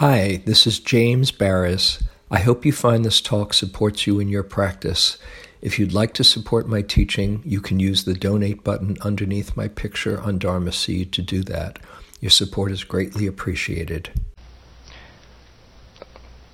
Hi, 0.00 0.40
this 0.46 0.66
is 0.66 0.80
James 0.80 1.30
Baraz. 1.30 2.02
I 2.30 2.38
hope 2.38 2.64
you 2.64 2.72
find 2.72 3.04
this 3.04 3.20
talk 3.20 3.52
supports 3.52 4.06
you 4.06 4.18
in 4.18 4.28
your 4.28 4.42
practice. 4.42 5.18
If 5.60 5.78
you'd 5.78 5.92
like 5.92 6.14
to 6.14 6.24
support 6.24 6.66
my 6.66 6.80
teaching, 6.80 7.42
you 7.44 7.60
can 7.60 7.78
use 7.78 8.04
the 8.04 8.14
donate 8.14 8.64
button 8.64 8.96
underneath 9.02 9.58
my 9.58 9.68
picture 9.68 10.18
on 10.18 10.38
Dharma 10.38 10.72
Seed 10.72 11.12
to 11.12 11.20
do 11.20 11.42
that. 11.42 11.80
Your 12.18 12.30
support 12.30 12.72
is 12.72 12.82
greatly 12.82 13.26
appreciated. 13.26 14.08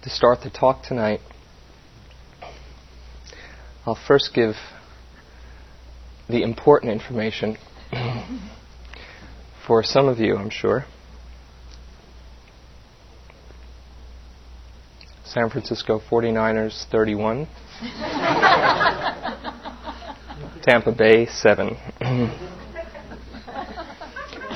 To 0.03 0.11
start 0.11 0.41
the 0.41 0.51
talk 0.51 0.83
tonight, 0.83 1.21
I'll 3.87 3.95
first 3.95 4.35
give 4.35 4.57
the 6.29 6.43
important 6.43 6.91
information 6.91 7.59
for 9.65 9.85
some 9.85 10.09
of 10.09 10.19
you, 10.19 10.37
I'm 10.37 10.51
sure. 10.51 10.87
San 15.29 15.51
Francisco 15.51 16.01
49ers 16.11 16.87
31. 16.91 17.47
Tampa 20.63 20.93
Bay 20.93 21.27
7. 21.27 21.77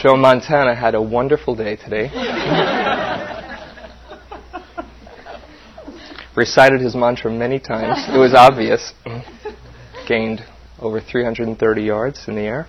Joe 0.00 0.16
Montana 0.16 0.74
had 0.74 0.94
a 0.94 1.02
wonderful 1.02 1.54
day 1.54 1.76
today. 1.76 2.08
Recited 6.36 6.80
his 6.80 6.94
mantra 6.94 7.30
many 7.30 7.58
times. 7.58 7.98
It 8.08 8.16
was 8.16 8.32
obvious. 8.32 8.94
Gained 10.08 10.42
over 10.78 11.00
330 11.00 11.82
yards 11.82 12.28
in 12.28 12.36
the 12.36 12.42
air. 12.42 12.66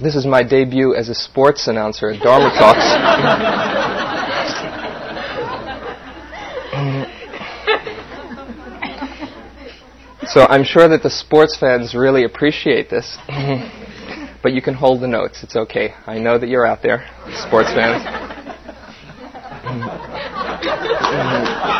This 0.00 0.14
is 0.14 0.24
my 0.24 0.44
debut 0.44 0.94
as 0.94 1.08
a 1.08 1.14
sports 1.14 1.66
announcer 1.66 2.10
at 2.10 2.22
Dharma 2.22 2.50
Talks. 2.50 2.86
so 10.32 10.46
I'm 10.46 10.62
sure 10.62 10.86
that 10.86 11.02
the 11.02 11.10
sports 11.10 11.56
fans 11.56 11.96
really 11.96 12.22
appreciate 12.22 12.88
this. 12.88 13.18
but 14.42 14.52
you 14.52 14.62
can 14.62 14.74
hold 14.74 15.00
the 15.00 15.08
notes. 15.08 15.42
It's 15.42 15.56
okay. 15.56 15.94
I 16.06 16.20
know 16.20 16.38
that 16.38 16.48
you're 16.48 16.64
out 16.64 16.80
there, 16.80 17.04
sports 17.34 17.70
fans. 17.74 18.04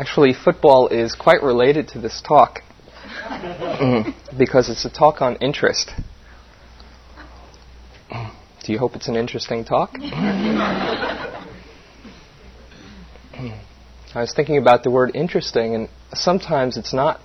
Actually, 0.00 0.32
football 0.32 0.88
is 0.88 1.14
quite 1.14 1.42
related 1.42 1.88
to 1.88 1.98
this 1.98 2.22
talk 2.22 2.60
mm-hmm. 3.28 4.38
because 4.38 4.70
it's 4.70 4.86
a 4.86 4.90
talk 4.90 5.20
on 5.20 5.36
interest. 5.42 5.90
Do 8.64 8.72
you 8.72 8.78
hope 8.78 8.96
it's 8.96 9.08
an 9.08 9.16
interesting 9.16 9.62
talk? 9.62 9.90
I 10.00 10.00
was 14.14 14.32
thinking 14.34 14.56
about 14.56 14.84
the 14.84 14.90
word 14.90 15.10
interesting, 15.14 15.74
and 15.74 15.90
sometimes 16.14 16.78
it's 16.78 16.94
not 16.94 17.20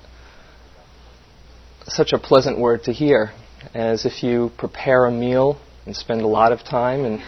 such 1.87 2.11
a 2.11 2.19
pleasant 2.19 2.59
word 2.59 2.83
to 2.83 2.91
hear 2.91 3.31
as 3.73 4.05
if 4.05 4.21
you 4.21 4.51
prepare 4.57 5.05
a 5.05 5.11
meal 5.11 5.57
and 5.85 5.95
spend 5.95 6.23
a 6.23 6.27
lot 6.27 6.51
of 6.51 6.59
time 6.65 7.05
and 7.05 7.21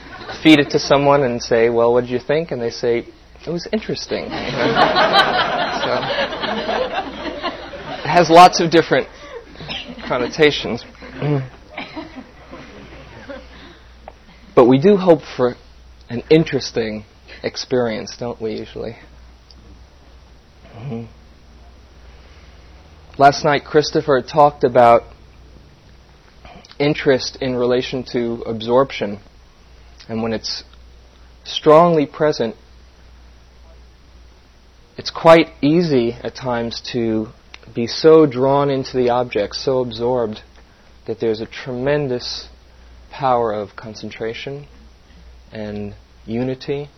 feed 0.44 0.60
it 0.60 0.72
to 0.72 0.80
someone 0.80 1.24
and 1.24 1.42
say, 1.42 1.70
Well, 1.70 1.94
what 1.94 2.02
did 2.02 2.10
you 2.10 2.20
think? 2.20 2.52
And 2.52 2.62
they 2.62 2.70
say, 2.70 3.06
it 3.48 3.52
was 3.52 3.68
interesting. 3.72 4.26
so, 4.26 4.32
it 8.04 8.10
has 8.10 8.30
lots 8.30 8.60
of 8.60 8.70
different 8.70 9.08
connotations. 10.06 10.84
but 14.54 14.66
we 14.66 14.78
do 14.78 14.98
hope 14.98 15.22
for 15.22 15.56
an 16.10 16.24
interesting 16.30 17.06
experience, 17.42 18.18
don't 18.18 18.42
we, 18.42 18.56
usually? 18.56 18.98
Mm-hmm. 20.76 21.06
Last 23.18 23.46
night, 23.46 23.64
Christopher 23.64 24.22
talked 24.22 24.66
about 24.66 25.04
interest 26.80 27.38
in 27.40 27.56
relation 27.56 28.04
to 28.12 28.44
absorption. 28.46 29.20
And 30.10 30.22
when 30.22 30.34
it's 30.34 30.66
strongly 31.46 32.06
present, 32.06 32.56
it's 34.98 35.12
quite 35.12 35.50
easy 35.62 36.14
at 36.24 36.36
times 36.36 36.82
to 36.94 37.28
be 37.74 37.86
so 37.86 38.26
drawn 38.26 38.70
into 38.70 38.98
the 38.98 39.10
object, 39.10 39.56
so 39.56 39.80
absorbed, 39.80 40.42
that 41.06 41.20
there's 41.20 41.40
a 41.40 41.46
tremendous 41.46 42.50
power 43.12 43.54
of 43.54 43.76
concentration 43.76 44.68
and 45.52 45.94
unity. 46.26 46.90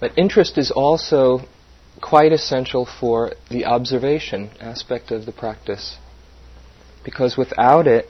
but 0.00 0.12
interest 0.16 0.58
is 0.58 0.70
also 0.70 1.40
quite 2.00 2.32
essential 2.32 2.86
for 3.00 3.32
the 3.50 3.64
observation 3.64 4.50
aspect 4.60 5.10
of 5.10 5.24
the 5.24 5.32
practice. 5.32 5.96
Because 7.04 7.36
without 7.36 7.86
it, 7.86 8.06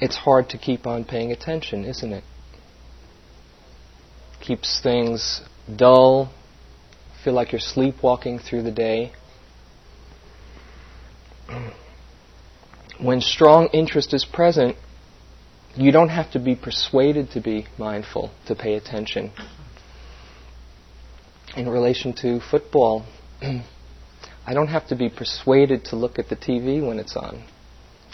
it's 0.00 0.16
hard 0.16 0.48
to 0.50 0.58
keep 0.58 0.86
on 0.86 1.04
paying 1.04 1.30
attention, 1.32 1.84
isn't 1.84 2.12
it? 2.12 2.24
Keeps 4.48 4.80
things 4.82 5.42
dull, 5.76 6.32
feel 7.22 7.34
like 7.34 7.52
you're 7.52 7.60
sleepwalking 7.60 8.38
through 8.38 8.62
the 8.62 8.70
day. 8.70 9.12
When 12.98 13.20
strong 13.20 13.68
interest 13.74 14.14
is 14.14 14.24
present, 14.24 14.76
you 15.76 15.92
don't 15.92 16.08
have 16.08 16.30
to 16.32 16.38
be 16.38 16.56
persuaded 16.56 17.30
to 17.32 17.42
be 17.42 17.66
mindful, 17.76 18.30
to 18.46 18.54
pay 18.54 18.74
attention. 18.74 19.32
In 21.54 21.68
relation 21.68 22.14
to 22.22 22.40
football, 22.40 23.04
I 23.42 24.54
don't 24.54 24.68
have 24.68 24.88
to 24.88 24.96
be 24.96 25.10
persuaded 25.10 25.84
to 25.86 25.96
look 25.96 26.18
at 26.18 26.30
the 26.30 26.36
TV 26.36 26.86
when 26.86 26.98
it's 26.98 27.16
on. 27.18 27.44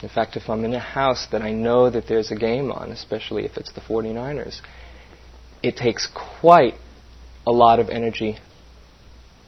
In 0.02 0.08
fact, 0.08 0.36
if 0.36 0.50
I'm 0.50 0.64
in 0.64 0.74
a 0.74 0.80
house 0.80 1.28
that 1.30 1.42
I 1.42 1.52
know 1.52 1.90
that 1.90 2.08
there's 2.08 2.32
a 2.32 2.36
game 2.36 2.72
on, 2.72 2.90
especially 2.90 3.44
if 3.44 3.56
it's 3.56 3.72
the 3.72 3.80
49ers, 3.80 4.60
it 5.64 5.76
takes 5.78 6.06
quite 6.40 6.74
a 7.46 7.50
lot 7.50 7.80
of 7.80 7.88
energy 7.88 8.36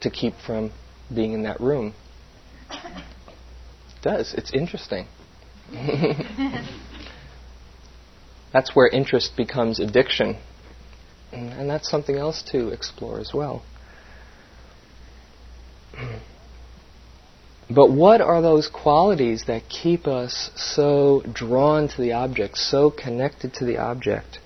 to 0.01 0.09
keep 0.09 0.33
from 0.45 0.71
being 1.13 1.33
in 1.33 1.43
that 1.43 1.61
room. 1.61 1.93
It 2.71 4.01
does. 4.01 4.33
It's 4.33 4.51
interesting. 4.51 5.07
that's 8.51 8.75
where 8.75 8.87
interest 8.87 9.37
becomes 9.37 9.79
addiction. 9.79 10.37
And 11.31 11.69
that's 11.69 11.87
something 11.87 12.15
else 12.15 12.41
to 12.51 12.69
explore 12.69 13.19
as 13.19 13.31
well. 13.33 13.63
But 17.69 17.91
what 17.91 18.21
are 18.21 18.41
those 18.41 18.69
qualities 18.69 19.43
that 19.47 19.67
keep 19.67 20.07
us 20.07 20.51
so 20.55 21.21
drawn 21.33 21.89
to 21.89 22.01
the 22.01 22.13
object, 22.13 22.57
so 22.57 22.89
connected 22.89 23.53
to 23.55 23.65
the 23.65 23.77
object? 23.77 24.39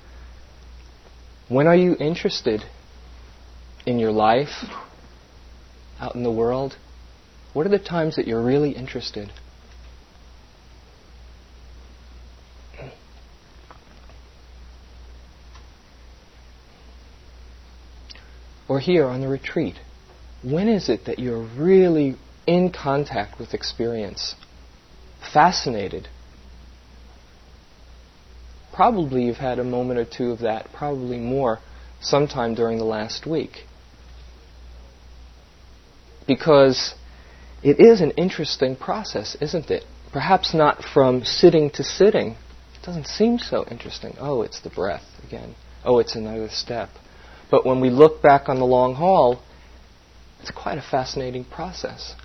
When 1.51 1.67
are 1.67 1.75
you 1.75 1.97
interested 1.99 2.63
in 3.85 3.99
your 3.99 4.13
life, 4.13 4.63
out 5.99 6.15
in 6.15 6.23
the 6.23 6.31
world? 6.31 6.77
What 7.51 7.65
are 7.65 7.69
the 7.69 7.77
times 7.77 8.15
that 8.15 8.25
you're 8.25 8.41
really 8.41 8.71
interested? 8.71 9.29
Or 18.69 18.79
here 18.79 19.07
on 19.07 19.19
the 19.19 19.27
retreat, 19.27 19.75
when 20.41 20.69
is 20.69 20.87
it 20.87 21.03
that 21.07 21.19
you're 21.19 21.45
really 21.57 22.15
in 22.47 22.71
contact 22.71 23.37
with 23.37 23.53
experience, 23.53 24.35
fascinated 25.33 26.07
probably 28.73 29.23
you've 29.23 29.37
had 29.37 29.59
a 29.59 29.63
moment 29.63 29.99
or 29.99 30.05
two 30.05 30.31
of 30.31 30.39
that, 30.39 30.71
probably 30.73 31.17
more, 31.17 31.59
sometime 31.99 32.55
during 32.55 32.77
the 32.77 32.85
last 32.85 33.25
week. 33.25 33.65
Because 36.27 36.95
it 37.63 37.79
is 37.79 38.01
an 38.01 38.11
interesting 38.11 38.75
process, 38.75 39.35
isn't 39.41 39.69
it? 39.69 39.83
Perhaps 40.11 40.53
not 40.53 40.83
from 40.83 41.23
sitting 41.23 41.69
to 41.71 41.83
sitting. 41.83 42.31
It 42.75 42.85
doesn't 42.85 43.07
seem 43.07 43.39
so 43.39 43.65
interesting. 43.69 44.15
Oh, 44.19 44.41
it's 44.41 44.61
the 44.61 44.69
breath 44.69 45.05
again. 45.25 45.55
Oh, 45.83 45.99
it's 45.99 46.15
another 46.15 46.49
step. 46.49 46.89
But 47.49 47.65
when 47.65 47.81
we 47.81 47.89
look 47.89 48.21
back 48.21 48.49
on 48.49 48.59
the 48.59 48.65
long 48.65 48.95
haul, 48.95 49.41
it's 50.41 50.51
quite 50.51 50.77
a 50.77 50.81
fascinating 50.81 51.45
process. 51.45 52.15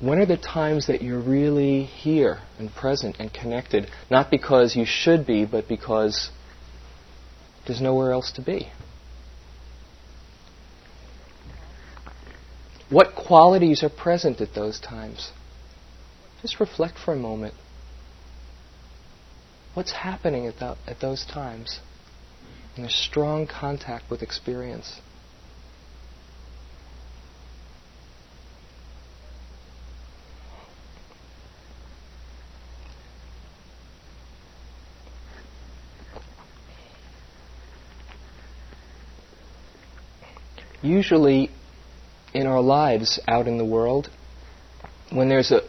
When 0.00 0.18
are 0.18 0.26
the 0.26 0.38
times 0.38 0.86
that 0.86 1.02
you're 1.02 1.20
really 1.20 1.84
here 1.84 2.40
and 2.58 2.74
present 2.74 3.16
and 3.18 3.32
connected? 3.32 3.86
Not 4.10 4.30
because 4.30 4.74
you 4.74 4.86
should 4.86 5.26
be, 5.26 5.44
but 5.44 5.68
because 5.68 6.30
there's 7.66 7.82
nowhere 7.82 8.12
else 8.12 8.32
to 8.32 8.42
be. 8.42 8.72
What 12.88 13.14
qualities 13.14 13.84
are 13.84 13.90
present 13.90 14.40
at 14.40 14.54
those 14.54 14.80
times? 14.80 15.30
Just 16.40 16.58
reflect 16.58 16.98
for 16.98 17.12
a 17.12 17.16
moment. 17.16 17.54
What's 19.74 19.92
happening 19.92 20.46
at, 20.46 20.58
the, 20.58 20.76
at 20.86 21.00
those 21.00 21.24
times? 21.24 21.78
And 22.74 22.84
there's 22.84 22.94
strong 22.94 23.46
contact 23.46 24.10
with 24.10 24.22
experience. 24.22 25.00
Usually, 40.82 41.50
in 42.32 42.46
our 42.46 42.60
lives 42.60 43.20
out 43.26 43.46
in 43.46 43.58
the 43.58 43.64
world, 43.64 44.08
when 45.10 45.28
there's 45.28 45.50
a, 45.50 45.60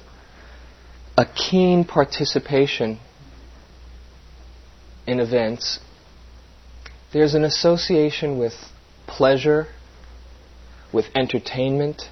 a 1.17 1.25
keen 1.25 1.83
participation 1.83 2.99
in 5.07 5.19
events, 5.19 5.79
there's 7.11 7.33
an 7.33 7.43
association 7.43 8.37
with 8.37 8.53
pleasure, 9.07 9.67
with 10.93 11.05
entertainment, 11.15 12.03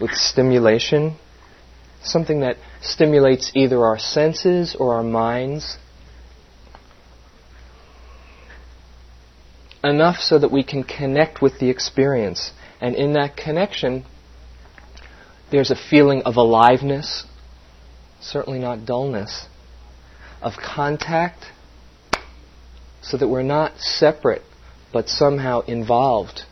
with 0.00 0.12
stimulation, 0.12 1.16
something 2.02 2.40
that 2.40 2.56
stimulates 2.80 3.52
either 3.54 3.84
our 3.84 3.98
senses 3.98 4.74
or 4.78 4.94
our 4.94 5.02
minds. 5.02 5.76
Enough 9.84 10.18
so 10.20 10.38
that 10.38 10.52
we 10.52 10.62
can 10.62 10.84
connect 10.84 11.42
with 11.42 11.58
the 11.58 11.68
experience 11.68 12.52
and 12.80 12.96
in 12.96 13.12
that 13.12 13.36
connection, 13.36 14.04
there's 15.52 15.70
a 15.70 15.76
feeling 15.76 16.22
of 16.22 16.36
aliveness, 16.36 17.24
certainly 18.20 18.58
not 18.58 18.84
dullness, 18.84 19.46
of 20.40 20.54
contact, 20.56 21.44
so 23.00 23.16
that 23.16 23.28
we're 23.28 23.42
not 23.42 23.78
separate 23.78 24.42
but 24.92 25.08
somehow 25.08 25.60
involved. 25.60 26.42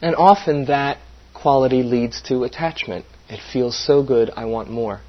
And 0.00 0.14
often 0.14 0.66
that 0.66 0.98
quality 1.34 1.82
leads 1.82 2.22
to 2.22 2.44
attachment. 2.44 3.04
It 3.28 3.40
feels 3.52 3.76
so 3.76 4.02
good, 4.02 4.30
I 4.36 4.44
want 4.44 4.70
more. 4.70 5.00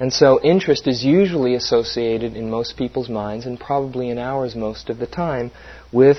And 0.00 0.12
so 0.12 0.40
interest 0.42 0.86
is 0.86 1.04
usually 1.04 1.54
associated 1.54 2.36
in 2.36 2.50
most 2.50 2.76
people's 2.76 3.08
minds, 3.08 3.46
and 3.46 3.58
probably 3.58 4.10
in 4.10 4.18
ours 4.18 4.54
most 4.54 4.90
of 4.90 4.98
the 4.98 5.06
time, 5.06 5.50
with 5.92 6.18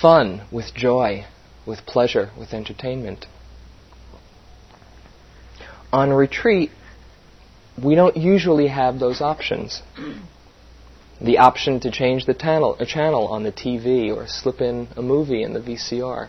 fun, 0.00 0.42
with 0.50 0.74
joy, 0.74 1.26
with 1.66 1.86
pleasure, 1.86 2.30
with 2.38 2.52
entertainment. 2.52 3.26
On 5.92 6.10
retreat, 6.12 6.70
we 7.82 7.94
don't 7.94 8.16
usually 8.16 8.68
have 8.68 8.98
those 8.98 9.20
options. 9.20 9.82
The 11.20 11.38
option 11.38 11.80
to 11.80 11.90
change 11.90 12.26
the 12.26 12.34
channel, 12.34 12.76
a 12.80 12.86
channel 12.86 13.28
on 13.28 13.42
the 13.42 13.52
TV 13.52 14.14
or 14.14 14.26
slip 14.26 14.60
in 14.60 14.88
a 14.96 15.02
movie 15.02 15.42
in 15.42 15.52
the 15.52 15.60
VCR. 15.60 16.28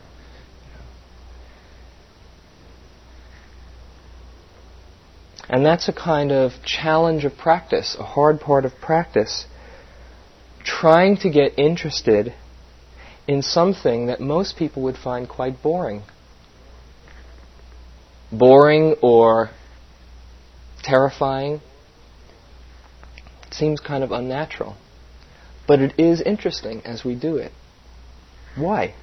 And 5.50 5.66
that's 5.66 5.90
a 5.90 5.94
kind 5.94 6.32
of 6.32 6.52
challenge 6.64 7.26
of 7.26 7.38
practice, 7.38 7.96
a 8.00 8.04
hard 8.04 8.40
part 8.40 8.66
of 8.66 8.74
practice. 8.80 9.46
Trying 10.64 11.18
to 11.18 11.30
get 11.30 11.58
interested 11.58 12.34
in 13.28 13.42
something 13.42 14.08
that 14.08 14.20
most 14.20 14.58
people 14.58 14.84
would 14.84 14.98
find 14.98 15.28
quite 15.28 15.62
boring. 15.62 16.04
Boring 18.32 18.96
or 19.02 19.50
terrifying. 20.84 21.62
Seems 23.52 23.80
kind 23.80 24.04
of 24.04 24.12
unnatural. 24.12 24.78
But 25.68 25.80
it 25.80 25.94
is 25.98 26.22
interesting 26.22 26.82
as 26.86 27.04
we 27.04 27.16
do 27.16 27.38
it. 27.38 27.52
Why? 28.56 28.96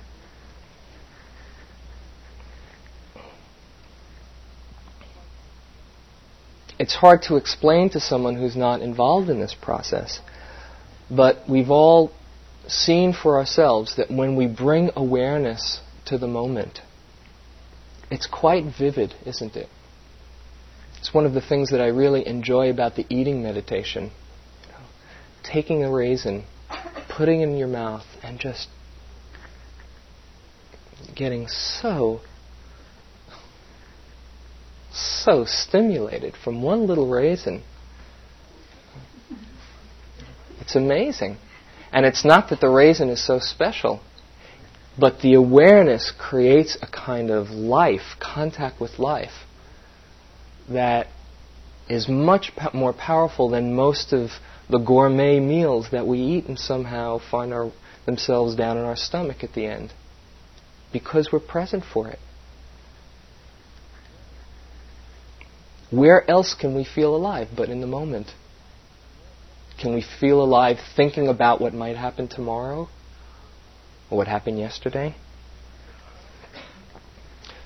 It's 6.78 6.94
hard 6.94 7.22
to 7.22 7.36
explain 7.36 7.90
to 7.90 8.00
someone 8.00 8.36
who's 8.36 8.56
not 8.56 8.80
involved 8.80 9.28
in 9.28 9.40
this 9.40 9.54
process. 9.54 10.20
But 11.10 11.48
we've 11.48 11.70
all 11.70 12.12
seen 12.66 13.12
for 13.12 13.38
ourselves 13.38 13.96
that 13.96 14.10
when 14.10 14.36
we 14.36 14.46
bring 14.46 14.90
awareness 14.94 15.80
to 16.06 16.18
the 16.18 16.28
moment, 16.28 16.80
it's 18.10 18.26
quite 18.26 18.64
vivid, 18.78 19.14
isn't 19.26 19.56
it? 19.56 19.68
It's 20.98 21.12
one 21.12 21.26
of 21.26 21.34
the 21.34 21.40
things 21.40 21.70
that 21.70 21.80
I 21.80 21.86
really 21.88 22.26
enjoy 22.26 22.70
about 22.70 22.96
the 22.96 23.06
eating 23.08 23.42
meditation. 23.42 24.10
Taking 25.42 25.84
a 25.84 25.90
raisin, 25.90 26.44
putting 27.08 27.40
it 27.40 27.44
in 27.44 27.56
your 27.56 27.68
mouth, 27.68 28.04
and 28.22 28.38
just 28.38 28.68
getting 31.14 31.48
so 31.48 32.20
so 34.92 35.44
stimulated 35.44 36.34
from 36.36 36.62
one 36.62 36.86
little 36.86 37.08
raisin. 37.08 37.62
It's 40.60 40.76
amazing. 40.76 41.38
And 41.92 42.04
it's 42.04 42.24
not 42.24 42.50
that 42.50 42.60
the 42.60 42.68
raisin 42.68 43.08
is 43.08 43.24
so 43.24 43.38
special, 43.38 44.00
but 44.98 45.20
the 45.20 45.34
awareness 45.34 46.12
creates 46.16 46.76
a 46.82 46.86
kind 46.86 47.30
of 47.30 47.48
life, 47.50 48.16
contact 48.20 48.80
with 48.80 48.98
life, 48.98 49.46
that 50.68 51.06
is 51.88 52.08
much 52.08 52.52
more 52.74 52.92
powerful 52.92 53.48
than 53.48 53.74
most 53.74 54.12
of 54.12 54.30
the 54.68 54.78
gourmet 54.78 55.40
meals 55.40 55.88
that 55.92 56.06
we 56.06 56.18
eat 56.18 56.46
and 56.46 56.58
somehow 56.58 57.18
find 57.18 57.54
our, 57.54 57.72
themselves 58.04 58.54
down 58.54 58.76
in 58.76 58.84
our 58.84 58.96
stomach 58.96 59.42
at 59.42 59.54
the 59.54 59.64
end. 59.64 59.92
Because 60.92 61.30
we're 61.32 61.40
present 61.40 61.84
for 61.84 62.08
it. 62.08 62.18
Where 65.90 66.28
else 66.30 66.54
can 66.54 66.74
we 66.74 66.84
feel 66.84 67.16
alive 67.16 67.48
but 67.56 67.68
in 67.68 67.80
the 67.80 67.86
moment? 67.86 68.28
Can 69.80 69.94
we 69.94 70.04
feel 70.20 70.42
alive 70.42 70.78
thinking 70.96 71.28
about 71.28 71.60
what 71.60 71.72
might 71.72 71.96
happen 71.96 72.28
tomorrow 72.28 72.88
or 74.10 74.18
what 74.18 74.28
happened 74.28 74.58
yesterday? 74.58 75.14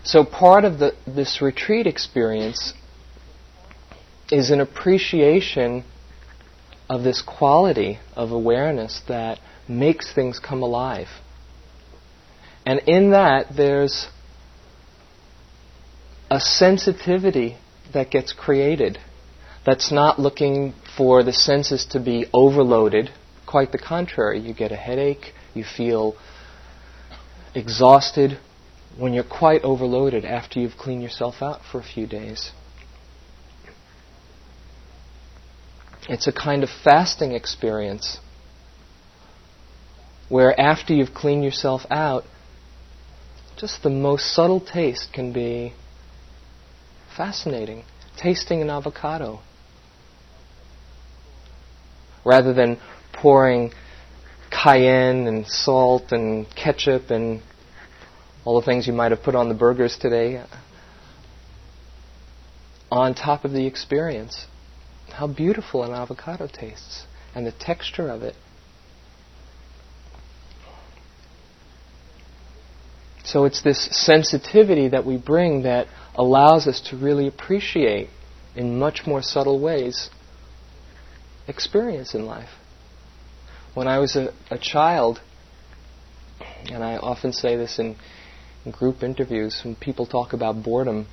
So 0.05 0.25
part 0.25 0.65
of 0.65 0.79
the, 0.79 0.95
this 1.07 1.41
retreat 1.41 1.87
experience 1.87 2.75
is 4.31 4.51
an 4.51 4.61
appreciation 4.61 5.85
of 6.89 7.03
this 7.03 7.23
quality 7.23 7.99
of 8.15 8.31
awareness 8.31 9.01
that 9.09 9.39
makes 9.69 10.13
things 10.13 10.39
come 10.39 10.63
alive. 10.63 11.09
And 12.67 12.81
in 12.87 13.11
that, 13.13 13.47
there's 13.57 14.09
a 16.31 16.41
sensitivity 16.41 17.57
that 17.93 18.11
gets 18.11 18.33
created. 18.33 18.99
That's 19.65 19.93
not 19.93 20.19
looking 20.19 20.75
for 20.97 21.23
the 21.23 21.33
senses 21.33 21.87
to 21.87 22.01
be 22.01 22.27
overloaded. 22.33 23.11
Quite 23.47 23.73
the 23.73 23.79
contrary. 23.79 24.41
You 24.41 24.55
get 24.55 24.73
a 24.73 24.77
headache, 24.77 25.33
you 25.55 25.65
feel 25.65 26.17
exhausted 27.55 28.39
when 28.99 29.13
you're 29.13 29.25
quite 29.25 29.63
overloaded 29.63 30.25
after 30.25 30.61
you've 30.61 30.77
cleaned 30.77 31.03
yourself 31.03 31.37
out 31.41 31.61
for 31.71 31.79
a 31.79 31.85
few 31.85 32.07
days. 32.07 32.51
It's 36.09 36.27
a 36.27 36.33
kind 36.33 36.63
of 36.63 36.69
fasting 36.69 37.33
experience 37.33 38.19
where 40.29 40.59
after 40.59 40.93
you've 40.93 41.15
cleaned 41.15 41.45
yourself 41.45 41.83
out, 41.91 42.25
just 43.57 43.83
the 43.83 43.91
most 43.91 44.35
subtle 44.35 44.61
taste 44.61 45.13
can 45.13 45.33
be 45.33 45.75
fascinating. 47.17 47.85
Tasting 48.17 48.63
an 48.63 48.71
avocado. 48.71 49.41
Rather 52.25 52.53
than 52.53 52.79
pouring 53.13 53.73
cayenne 54.51 55.27
and 55.27 55.47
salt 55.47 56.13
and 56.13 56.47
ketchup 56.55 57.11
and 57.11 57.41
all 58.45 58.61
the 58.61 58.67
things 58.67 58.87
you 58.87 58.93
might 58.93 59.11
have 59.11 59.23
put 59.23 59.35
on 59.35 59.49
the 59.49 59.55
burgers 59.55 59.97
today 59.99 60.45
on 62.91 63.15
top 63.15 63.45
of 63.45 63.53
the 63.53 63.67
experience. 63.67 64.47
How 65.11 65.27
beautiful 65.27 65.83
an 65.83 65.93
avocado 65.93 66.47
tastes 66.47 67.07
and 67.35 67.47
the 67.47 67.53
texture 67.53 68.09
of 68.09 68.23
it. 68.23 68.35
So 73.25 73.45
it's 73.45 73.63
this 73.63 73.89
sensitivity 73.93 74.89
that 74.89 75.07
we 75.07 75.17
bring 75.17 75.63
that 75.63 75.87
allows 76.15 76.67
us 76.67 76.81
to 76.91 76.97
really 76.97 77.27
appreciate 77.27 78.09
in 78.55 78.79
much 78.79 79.07
more 79.07 79.23
subtle 79.23 79.59
ways 79.61 80.11
experience 81.49 82.15
in 82.15 82.27
life. 82.27 82.51
When 83.75 83.89
I 83.89 83.99
was 83.99 84.17
a, 84.17 84.33
a 84.51 84.59
child, 84.59 85.21
and 86.71 86.85
I 86.85 86.97
often 86.97 87.33
say 87.33 87.57
this 87.57 87.79
in, 87.79 87.97
in 88.65 88.73
group 88.73 89.03
interviews 89.03 89.63
when 89.65 89.75
people 89.75 90.07
talk 90.07 90.33
about 90.33 90.63
boredom, 90.63 91.07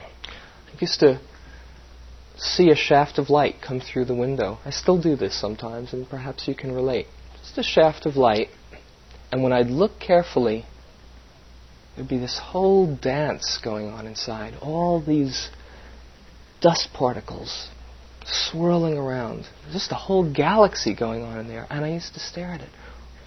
I 0.00 0.78
used 0.80 1.00
to 1.00 1.20
see 2.36 2.70
a 2.70 2.76
shaft 2.76 3.18
of 3.18 3.30
light 3.30 3.56
come 3.66 3.80
through 3.80 4.06
the 4.06 4.14
window. 4.14 4.58
I 4.64 4.70
still 4.70 5.00
do 5.00 5.16
this 5.16 5.38
sometimes, 5.38 5.92
and 5.92 6.08
perhaps 6.08 6.46
you 6.46 6.54
can 6.54 6.72
relate. 6.72 7.06
Just 7.42 7.58
a 7.58 7.62
shaft 7.62 8.06
of 8.06 8.16
light, 8.16 8.48
and 9.32 9.42
when 9.42 9.52
I'd 9.52 9.68
look 9.68 9.98
carefully, 9.98 10.66
there'd 12.00 12.08
be 12.08 12.16
this 12.16 12.40
whole 12.42 12.96
dance 12.96 13.60
going 13.62 13.88
on 13.88 14.06
inside. 14.06 14.54
All 14.62 15.02
these 15.02 15.50
dust 16.62 16.88
particles 16.94 17.68
swirling 18.24 18.96
around. 18.96 19.44
Just 19.70 19.92
a 19.92 19.96
whole 19.96 20.32
galaxy 20.32 20.94
going 20.94 21.22
on 21.22 21.38
in 21.40 21.46
there. 21.46 21.66
And 21.68 21.84
I 21.84 21.90
used 21.90 22.14
to 22.14 22.20
stare 22.20 22.46
at 22.52 22.62
it. 22.62 22.70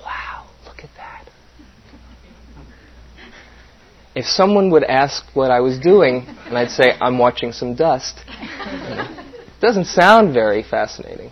Wow, 0.03 0.49
look 0.65 0.79
at 0.79 0.89
that. 0.97 1.29
If 4.15 4.25
someone 4.25 4.71
would 4.71 4.83
ask 4.83 5.23
what 5.35 5.51
I 5.51 5.59
was 5.59 5.77
doing, 5.77 6.25
and 6.47 6.57
I'd 6.57 6.71
say, 6.71 6.93
I'm 6.99 7.19
watching 7.19 7.51
some 7.51 7.75
dust, 7.75 8.21
it 8.27 9.61
doesn't 9.61 9.85
sound 9.85 10.33
very 10.33 10.63
fascinating. 10.63 11.31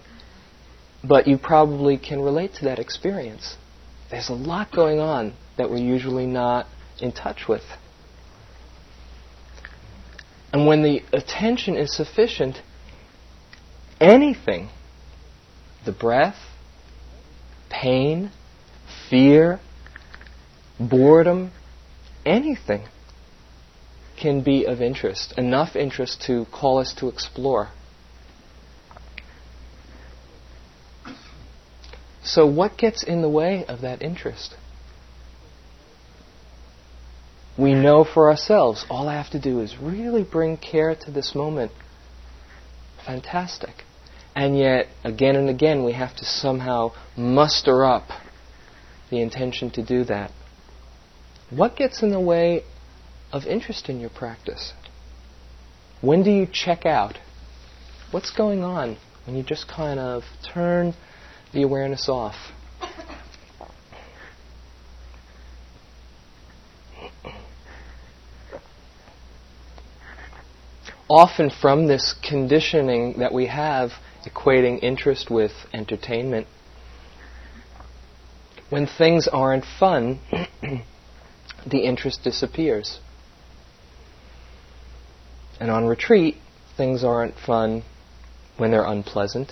But 1.03 1.25
you 1.25 1.39
probably 1.39 1.97
can 1.97 2.21
relate 2.21 2.53
to 2.59 2.65
that 2.65 2.77
experience. 2.77 3.55
There's 4.11 4.29
a 4.29 4.33
lot 4.33 4.71
going 4.71 4.99
on 4.99 5.33
that 5.57 5.71
we're 5.71 5.77
usually 5.77 6.27
not 6.27 6.67
in 7.01 7.11
touch 7.11 7.47
with. 7.47 7.63
And 10.53 10.67
when 10.67 10.83
the 10.83 11.01
attention 11.13 11.75
is 11.75 11.95
sufficient, 11.95 12.61
anything, 13.99 14.69
the 15.85 15.91
breath, 15.91 16.37
pain, 17.69 18.31
fear, 19.09 19.59
boredom, 20.79 21.51
anything 22.25 22.87
can 24.19 24.41
be 24.41 24.65
of 24.65 24.81
interest, 24.81 25.33
enough 25.37 25.75
interest 25.75 26.21
to 26.23 26.45
call 26.51 26.77
us 26.79 26.93
to 26.93 27.07
explore. 27.07 27.69
So, 32.23 32.45
what 32.45 32.77
gets 32.77 33.03
in 33.03 33.21
the 33.21 33.29
way 33.29 33.65
of 33.65 33.81
that 33.81 34.01
interest? 34.03 34.55
We 37.57 37.73
know 37.73 38.03
for 38.05 38.29
ourselves, 38.29 38.85
all 38.89 39.09
I 39.09 39.15
have 39.15 39.31
to 39.31 39.39
do 39.39 39.59
is 39.59 39.77
really 39.77 40.23
bring 40.23 40.57
care 40.57 40.95
to 40.95 41.11
this 41.11 41.35
moment. 41.35 41.71
Fantastic. 43.05 43.83
And 44.35 44.57
yet, 44.57 44.87
again 45.03 45.35
and 45.35 45.49
again, 45.49 45.83
we 45.83 45.91
have 45.93 46.15
to 46.17 46.25
somehow 46.25 46.93
muster 47.17 47.83
up 47.83 48.07
the 49.09 49.21
intention 49.21 49.69
to 49.71 49.83
do 49.85 50.05
that. 50.05 50.31
What 51.49 51.75
gets 51.75 52.01
in 52.01 52.11
the 52.11 52.19
way 52.19 52.63
of 53.33 53.45
interest 53.45 53.89
in 53.89 53.99
your 53.99 54.09
practice? 54.09 54.73
When 55.99 56.23
do 56.23 56.31
you 56.31 56.47
check 56.51 56.85
out? 56.85 57.17
What's 58.11 58.31
going 58.31 58.63
on 58.63 58.97
when 59.25 59.35
you 59.35 59.43
just 59.43 59.67
kind 59.67 59.99
of 59.99 60.23
turn 60.53 60.93
the 61.53 61.63
awareness 61.63 62.07
off? 62.07 62.35
Often, 71.13 71.49
from 71.49 71.87
this 71.87 72.15
conditioning 72.23 73.19
that 73.19 73.33
we 73.33 73.47
have, 73.47 73.91
equating 74.25 74.81
interest 74.81 75.29
with 75.29 75.51
entertainment, 75.73 76.47
when 78.69 78.87
things 78.87 79.27
aren't 79.27 79.65
fun, 79.65 80.21
the 81.67 81.79
interest 81.79 82.23
disappears. 82.23 83.01
And 85.59 85.69
on 85.69 85.85
retreat, 85.85 86.37
things 86.77 87.03
aren't 87.03 87.35
fun 87.37 87.83
when 88.55 88.71
they're 88.71 88.85
unpleasant. 88.85 89.51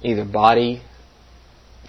Either 0.00 0.24
body 0.24 0.82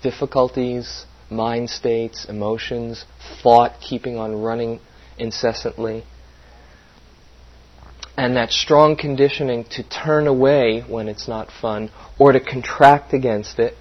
difficulties, 0.01 1.05
mind 1.29 1.69
states, 1.69 2.25
emotions, 2.25 3.05
thought 3.43 3.73
keeping 3.79 4.17
on 4.17 4.41
running 4.41 4.79
incessantly. 5.19 6.03
And 8.17 8.37
that 8.37 8.51
strong 8.51 8.95
conditioning 8.95 9.65
to 9.71 9.83
turn 9.83 10.27
away 10.27 10.81
when 10.81 11.09
it's 11.09 11.27
not 11.27 11.49
fun 11.51 11.91
or 12.17 12.31
to 12.31 12.39
contract 12.39 13.13
against 13.13 13.59
it 13.59 13.75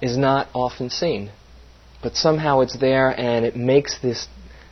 is 0.00 0.16
not 0.16 0.48
often 0.54 0.90
seen. 0.90 1.30
But 2.02 2.14
somehow 2.14 2.60
it's 2.60 2.78
there 2.78 3.08
and 3.08 3.44
it 3.44 3.56
makes 3.56 3.98
this, 3.98 4.28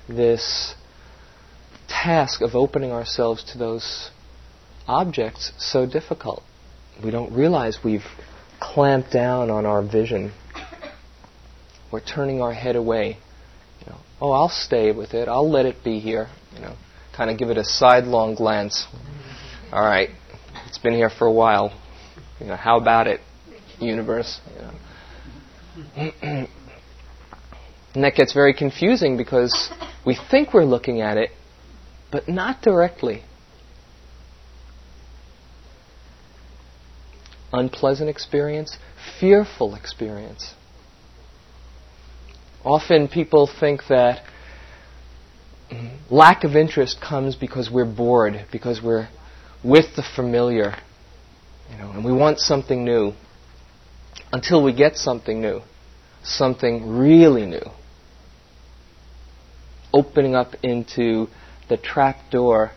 this 0.09 0.75
task 1.89 2.41
of 2.41 2.55
opening 2.55 2.93
ourselves 2.93 3.43
to 3.53 3.59
those 3.59 4.11
objects 4.87 5.53
so 5.59 5.85
difficult. 5.85 6.43
We 7.03 7.11
don't 7.11 7.33
realize 7.33 7.79
we've 7.85 8.07
clamped 8.61 9.13
down 9.13 9.51
on 9.51 9.67
our 9.67 9.83
vision. 9.83 10.33
We're 11.93 12.01
turning 12.01 12.41
our 12.41 12.53
head 12.53 12.77
away. 12.77 13.19
You 13.81 13.93
know, 13.93 13.99
oh, 14.21 14.31
I'll 14.33 14.49
stay 14.49 14.93
with 14.93 15.15
it. 15.15 15.29
I'll 15.29 15.51
let 15.51 15.67
it 15.67 15.85
be 15.85 16.01
here. 16.01 16.29
You 16.55 16.61
know, 16.61 16.77
kind 17.19 17.31
of 17.33 17.37
give 17.37 17.51
it 17.51 17.59
a 17.59 17.65
sidelong 17.65 18.37
glance. 18.37 18.87
All 19.73 19.83
right, 19.83 20.09
it's 20.69 20.79
been 20.79 20.95
here 20.95 21.11
for 21.11 21.27
a 21.27 21.33
while. 21.33 21.77
You 22.39 22.47
know, 22.47 22.55
how 22.55 22.79
about 22.79 23.09
it, 23.09 23.21
universe? 23.81 24.41
You 24.55 26.13
know. 26.23 26.47
and 27.95 28.05
that 28.05 28.15
gets 28.15 28.33
very 28.33 28.55
confusing 28.55 29.17
because 29.17 29.69
we 30.07 30.17
think 30.31 30.55
we're 30.55 30.65
looking 30.65 31.01
at 31.01 31.17
it, 31.17 31.31
but 32.13 32.29
not 32.29 32.63
directly. 32.63 33.25
Unpleasant 37.53 38.09
experience, 38.09 38.79
fearful 39.19 39.75
experience. 39.75 40.55
Often 42.65 43.09
people 43.09 43.51
think 43.59 43.89
that 43.89 44.23
lack 46.11 46.45
of 46.45 46.57
interest 46.57 47.01
comes 47.01 47.37
because 47.37 47.71
we're 47.71 47.85
bored, 47.85 48.47
because 48.51 48.83
we're 48.83 49.09
with 49.63 49.97
the 49.97 50.03
familiar, 50.03 50.75
you 51.71 51.79
know, 51.79 51.91
and 51.91 52.05
we 52.05 52.13
want 52.13 52.39
something 52.39 52.85
new 52.85 53.13
until 54.33 54.63
we 54.63 54.73
get 54.73 54.97
something 54.97 55.41
new, 55.41 55.61
something 56.23 56.99
really 56.99 57.47
new. 57.47 57.71
Opening 59.93 60.35
up 60.35 60.55
into 60.63 61.29
the 61.69 61.77
trap 61.77 62.17
door 62.31 62.73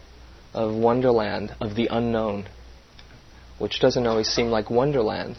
of 0.53 0.73
Wonderland, 0.73 1.55
of 1.59 1.75
the 1.75 1.87
unknown, 1.91 2.45
which 3.59 3.79
doesn't 3.79 4.07
always 4.07 4.27
seem 4.27 4.47
like 4.47 4.69
Wonderland, 4.69 5.37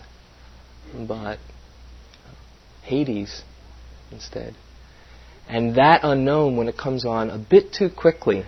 but 1.09 1.39
Hades 2.83 3.43
instead. 4.11 4.55
And 5.53 5.75
that 5.75 6.01
unknown, 6.03 6.57
when 6.57 6.67
it 6.67 6.79
comes 6.79 7.05
on 7.05 7.29
a 7.29 7.37
bit 7.37 7.75
too 7.75 7.91
quickly, 7.91 8.45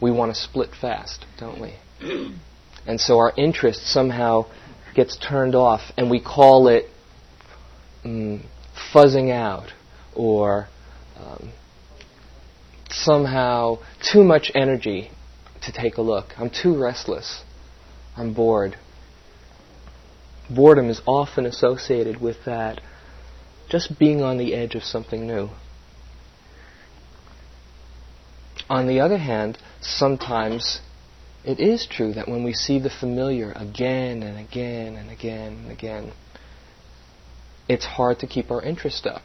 we 0.00 0.10
want 0.10 0.34
to 0.34 0.40
split 0.40 0.70
fast, 0.74 1.24
don't 1.38 1.60
we? 1.60 1.74
and 2.88 3.00
so 3.00 3.18
our 3.18 3.32
interest 3.36 3.86
somehow 3.86 4.46
gets 4.96 5.16
turned 5.16 5.54
off, 5.54 5.92
and 5.96 6.10
we 6.10 6.20
call 6.20 6.66
it 6.66 6.86
mm, 8.04 8.44
fuzzing 8.92 9.30
out 9.30 9.72
or 10.12 10.66
um, 11.16 11.52
somehow 12.90 13.78
too 14.02 14.24
much 14.24 14.50
energy 14.56 15.12
to 15.62 15.70
take 15.70 15.98
a 15.98 16.02
look. 16.02 16.30
I'm 16.36 16.50
too 16.50 16.76
restless. 16.76 17.44
I'm 18.16 18.34
bored. 18.34 18.76
Boredom 20.50 20.90
is 20.90 21.00
often 21.06 21.46
associated 21.46 22.20
with 22.20 22.38
that, 22.44 22.80
just 23.72 23.98
being 23.98 24.20
on 24.20 24.36
the 24.36 24.54
edge 24.54 24.74
of 24.74 24.84
something 24.84 25.26
new. 25.26 25.48
On 28.68 28.86
the 28.86 29.00
other 29.00 29.16
hand, 29.16 29.56
sometimes 29.80 30.82
it 31.42 31.58
is 31.58 31.86
true 31.86 32.12
that 32.12 32.28
when 32.28 32.44
we 32.44 32.52
see 32.52 32.78
the 32.78 32.90
familiar 32.90 33.50
again 33.52 34.22
and 34.22 34.38
again 34.38 34.96
and 34.96 35.10
again 35.10 35.54
and 35.62 35.72
again, 35.72 36.12
it's 37.66 37.86
hard 37.86 38.18
to 38.18 38.26
keep 38.26 38.50
our 38.50 38.60
interest 38.60 39.06
up. 39.06 39.22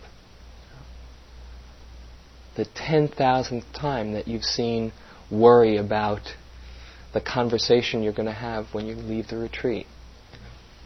The 2.56 2.63
10,000th 2.63 3.66
time 3.77 4.13
that 4.13 4.30
you've 4.30 4.46
seen 4.46 4.94
worry 5.30 5.75
about 5.75 6.22
the 7.13 7.20
conversation 7.20 8.01
you're 8.01 8.13
going 8.13 8.27
to 8.27 8.32
have 8.32 8.68
when 8.74 8.86
you 8.86 8.96
leave 8.96 9.27
the 9.27 9.38
retreat. 9.38 9.88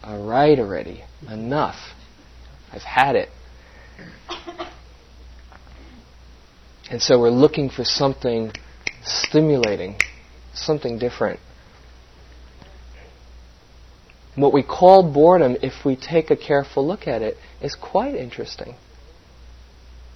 All 0.04 0.26
right, 0.26 0.58
already. 0.58 1.04
Enough. 1.30 1.94
I've 2.74 2.82
had 2.82 3.16
it. 3.16 3.30
And 6.90 7.02
so 7.02 7.20
we're 7.20 7.30
looking 7.30 7.70
for 7.70 7.86
something 7.86 8.52
stimulating, 9.04 9.96
something 10.54 11.00
different. 11.00 11.40
What 14.36 14.54
we 14.54 14.64
call 14.64 15.12
boredom, 15.12 15.58
if 15.62 15.86
we 15.86 15.96
take 15.96 16.32
a 16.32 16.36
careful 16.36 16.86
look 16.86 17.08
at 17.08 17.22
it, 17.22 17.38
is 17.62 17.76
quite 17.76 18.16
interesting. 18.16 18.76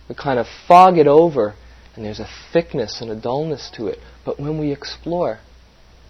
We 0.09 0.15
kind 0.15 0.39
of 0.39 0.47
fog 0.67 0.97
it 0.97 1.07
over, 1.07 1.55
and 1.95 2.05
there's 2.05 2.19
a 2.19 2.29
thickness 2.53 3.01
and 3.01 3.09
a 3.09 3.15
dullness 3.15 3.71
to 3.75 3.87
it. 3.87 3.99
But 4.25 4.39
when 4.39 4.59
we 4.59 4.71
explore, 4.71 5.39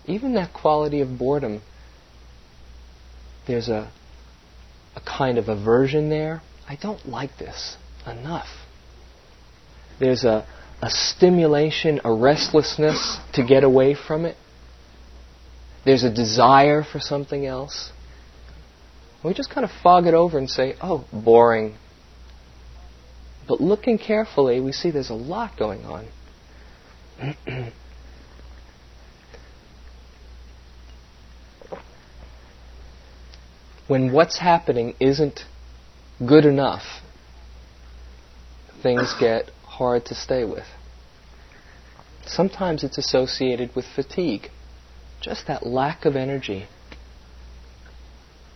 even 0.05 0.33
that 0.33 0.53
quality 0.53 1.01
of 1.01 1.17
boredom, 1.17 1.61
there's 3.47 3.69
a, 3.69 3.91
a 4.95 5.01
kind 5.01 5.37
of 5.37 5.47
aversion 5.47 6.09
there. 6.09 6.41
I 6.67 6.75
don't 6.75 7.07
like 7.07 7.37
this 7.37 7.77
enough. 8.07 8.47
There's 9.99 10.23
a, 10.23 10.47
a 10.81 10.89
stimulation, 10.89 12.01
a 12.03 12.13
restlessness 12.13 13.17
to 13.33 13.45
get 13.45 13.63
away 13.63 13.95
from 13.95 14.25
it. 14.25 14.35
There's 15.85 16.03
a 16.03 16.13
desire 16.13 16.83
for 16.83 16.99
something 16.99 17.45
else. 17.45 17.91
We 19.23 19.33
just 19.33 19.49
kind 19.51 19.63
of 19.63 19.71
fog 19.83 20.07
it 20.07 20.13
over 20.13 20.37
and 20.37 20.49
say, 20.49 20.75
oh, 20.81 21.05
boring. 21.11 21.77
But 23.47 23.61
looking 23.61 23.97
carefully, 23.97 24.59
we 24.59 24.71
see 24.71 24.91
there's 24.91 25.09
a 25.11 25.15
lot 25.15 25.57
going 25.57 25.85
on. 25.85 26.07
when 33.87 34.11
what's 34.11 34.39
happening 34.39 34.95
isn't 34.99 35.45
good 36.23 36.45
enough, 36.45 36.83
things 38.81 39.13
get 39.19 39.49
hard 39.65 40.05
to 40.05 40.15
stay 40.15 40.43
with. 40.43 40.67
Sometimes 42.25 42.83
it's 42.83 42.97
associated 42.97 43.75
with 43.75 43.85
fatigue, 43.85 44.49
just 45.21 45.47
that 45.47 45.65
lack 45.65 46.05
of 46.05 46.15
energy. 46.15 46.67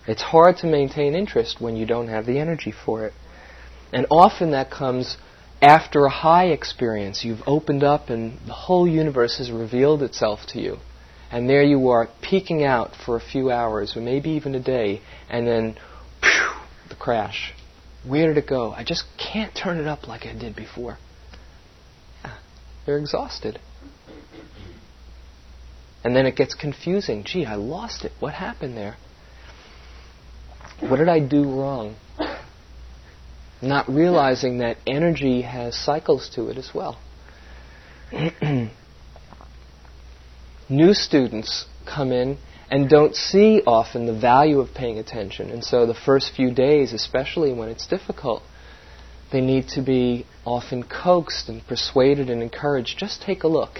It's 0.08 0.22
hard 0.22 0.58
to 0.58 0.68
maintain 0.68 1.14
interest 1.14 1.62
when 1.62 1.76
you 1.76 1.86
don't 1.86 2.08
have 2.08 2.26
the 2.26 2.40
energy 2.40 2.74
for 2.86 3.06
it. 3.06 3.14
And 3.94 4.08
often 4.10 4.52
that 4.52 4.72
comes 4.72 5.18
after 5.62 6.06
a 6.06 6.10
high 6.10 6.46
experience. 6.46 7.24
You've 7.24 7.44
opened 7.46 7.84
up 7.84 8.10
and 8.10 8.40
the 8.48 8.54
whole 8.54 8.88
universe 8.88 9.38
has 9.38 9.52
revealed 9.52 10.02
itself 10.02 10.40
to 10.50 10.62
you. 10.62 10.78
And 11.32 11.48
there 11.48 11.64
you 11.64 11.90
are, 11.90 12.10
peeking 12.22 12.64
out 12.64 12.96
for 12.96 13.16
a 13.16 13.22
few 13.22 13.52
hours, 13.52 13.96
or 13.96 14.02
maybe 14.02 14.32
even 14.32 14.56
a 14.56 14.60
day, 14.60 15.02
and 15.30 15.46
then 15.46 15.78
crash. 17.00 17.54
Where 18.06 18.28
did 18.28 18.38
it 18.38 18.48
go? 18.48 18.72
I 18.72 18.84
just 18.84 19.06
can't 19.18 19.54
turn 19.56 19.78
it 19.78 19.88
up 19.88 20.08
like 20.08 20.26
I 20.26 20.34
did 20.34 20.56
before. 20.56 20.98
Ah, 22.24 22.40
they're 22.86 22.98
exhausted. 22.98 23.60
And 26.04 26.16
then 26.16 26.26
it 26.26 26.36
gets 26.36 26.54
confusing. 26.54 27.24
Gee, 27.26 27.46
I 27.46 27.56
lost 27.56 28.06
it. 28.06 28.12
What 28.20 28.34
happened 28.34 28.78
there? 28.78 28.96
What 30.80 30.98
did 30.98 31.10
I 31.10 31.20
do 31.20 31.44
wrong? 31.44 31.96
Not 33.62 33.90
realizing 33.90 34.60
that 34.60 34.78
energy 34.88 35.42
has 35.42 35.76
cycles 35.76 36.30
to 36.36 36.48
it 36.48 36.58
as 36.58 36.72
well. 36.74 36.98
New 40.70 40.94
students 40.94 41.66
come 41.86 42.14
in 42.14 42.38
and 42.72 42.88
don't 42.88 43.16
see 43.16 43.62
often 43.66 44.06
the 44.06 44.18
value 44.20 44.60
of 44.60 44.74
paying 44.74 45.00
attention. 45.00 45.50
And 45.50 45.64
so 45.64 45.86
the 45.86 45.96
first 45.96 46.34
few 46.36 46.54
days, 46.54 46.94
especially 46.94 47.52
when 47.52 47.70
it's 47.70 47.88
difficult, 47.88 48.44
they 49.32 49.42
need 49.42 49.68
to 49.70 49.82
be 49.82 50.26
often 50.46 50.84
coaxed 50.84 51.50
and 51.50 51.66
persuaded 51.66 52.30
and 52.30 52.44
encouraged. 52.44 52.98
Just 52.98 53.22
take 53.22 53.44
a 53.44 53.48
look. 53.48 53.80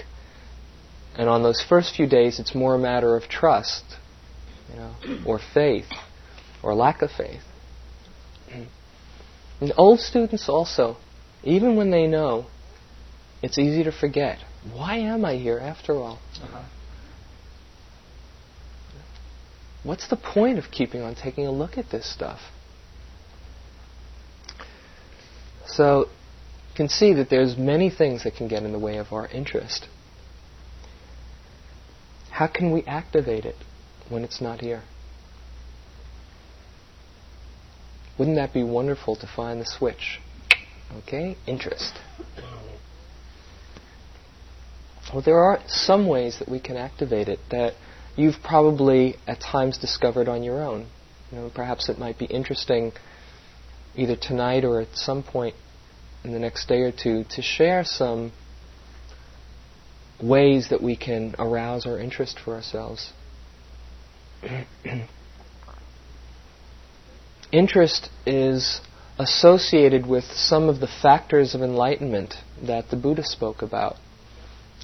And 1.16 1.28
on 1.28 1.42
those 1.42 1.64
first 1.66 1.94
few 1.94 2.08
days, 2.08 2.38
it's 2.40 2.54
more 2.54 2.74
a 2.74 2.78
matter 2.78 3.16
of 3.16 3.24
trust, 3.24 3.84
you 4.70 4.76
know, 4.76 4.94
or 5.26 5.40
faith 5.54 5.86
or 6.62 6.74
lack 6.74 7.02
of 7.02 7.10
faith. 7.10 7.42
And 9.60 9.74
old 9.76 10.00
students 10.00 10.48
also, 10.48 10.96
even 11.44 11.76
when 11.76 11.90
they 11.90 12.06
know, 12.06 12.46
it's 13.42 13.58
easy 13.58 13.84
to 13.84 13.92
forget. 13.92 14.38
Why 14.72 14.96
am 14.96 15.22
I 15.22 15.34
here 15.34 15.58
after 15.58 15.96
all? 15.96 16.18
Uh-huh. 16.42 16.62
What's 19.82 20.08
the 20.08 20.16
point 20.16 20.58
of 20.58 20.70
keeping 20.70 21.00
on 21.00 21.14
taking 21.14 21.46
a 21.46 21.50
look 21.50 21.78
at 21.78 21.90
this 21.90 22.12
stuff? 22.12 22.40
So 25.66 26.08
you 26.70 26.76
can 26.76 26.88
see 26.88 27.14
that 27.14 27.30
there's 27.30 27.56
many 27.56 27.90
things 27.90 28.24
that 28.24 28.34
can 28.34 28.48
get 28.48 28.62
in 28.62 28.72
the 28.72 28.78
way 28.78 28.98
of 28.98 29.12
our 29.12 29.26
interest. 29.28 29.88
How 32.30 32.46
can 32.46 32.72
we 32.72 32.82
activate 32.84 33.44
it 33.44 33.56
when 34.08 34.24
it's 34.24 34.40
not 34.40 34.60
here? 34.60 34.82
Wouldn't 38.18 38.36
that 38.36 38.52
be 38.52 38.62
wonderful 38.62 39.16
to 39.16 39.26
find 39.26 39.60
the 39.60 39.66
switch? 39.66 40.20
Okay, 40.98 41.36
interest. 41.46 41.98
Well, 45.12 45.22
there 45.22 45.38
are 45.38 45.60
some 45.66 46.06
ways 46.06 46.38
that 46.38 46.48
we 46.48 46.60
can 46.60 46.76
activate 46.76 47.28
it 47.28 47.38
that 47.50 47.74
you've 48.16 48.42
probably 48.42 49.16
at 49.26 49.40
times 49.40 49.78
discovered 49.78 50.28
on 50.28 50.42
your 50.42 50.62
own. 50.62 50.86
You 51.30 51.38
know, 51.38 51.50
perhaps 51.54 51.88
it 51.88 51.98
might 51.98 52.18
be 52.18 52.26
interesting 52.26 52.92
either 53.96 54.16
tonight 54.16 54.64
or 54.64 54.80
at 54.80 54.88
some 54.94 55.22
point 55.22 55.54
in 56.24 56.32
the 56.32 56.38
next 56.38 56.66
day 56.68 56.80
or 56.80 56.92
two 56.92 57.24
to 57.30 57.42
share 57.42 57.84
some 57.84 58.32
ways 60.22 60.68
that 60.70 60.82
we 60.82 60.96
can 60.96 61.34
arouse 61.38 61.86
our 61.86 61.98
interest 61.98 62.38
for 62.44 62.54
ourselves. 62.54 63.12
interest 67.52 68.08
is 68.26 68.80
associated 69.18 70.06
with 70.06 70.24
some 70.24 70.68
of 70.68 70.80
the 70.80 70.86
factors 70.86 71.54
of 71.54 71.62
enlightenment 71.62 72.34
that 72.62 72.90
the 72.90 72.96
Buddha 72.96 73.24
spoke 73.24 73.62
about. 73.62 73.96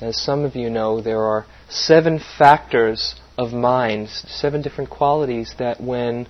As 0.00 0.20
some 0.20 0.44
of 0.44 0.54
you 0.54 0.68
know, 0.68 1.00
there 1.00 1.22
are 1.22 1.46
seven 1.68 2.20
factors 2.38 3.14
of 3.38 3.52
mind, 3.52 4.09
seven 4.11 4.61
different 4.61 4.90
qualities 4.90 5.54
that, 5.59 5.80
when 5.80 6.26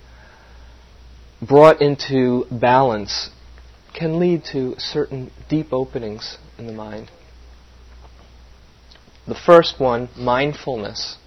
brought 1.41 1.81
into 1.81 2.45
balance, 2.49 3.29
can 3.93 4.19
lead 4.19 4.43
to 4.53 4.75
certain 4.77 5.31
deep 5.49 5.73
openings 5.73 6.37
in 6.57 6.67
the 6.67 6.73
mind. 6.73 7.11
The 9.27 9.35
first 9.35 9.79
one, 9.79 10.07
mindfulness, 10.15 11.17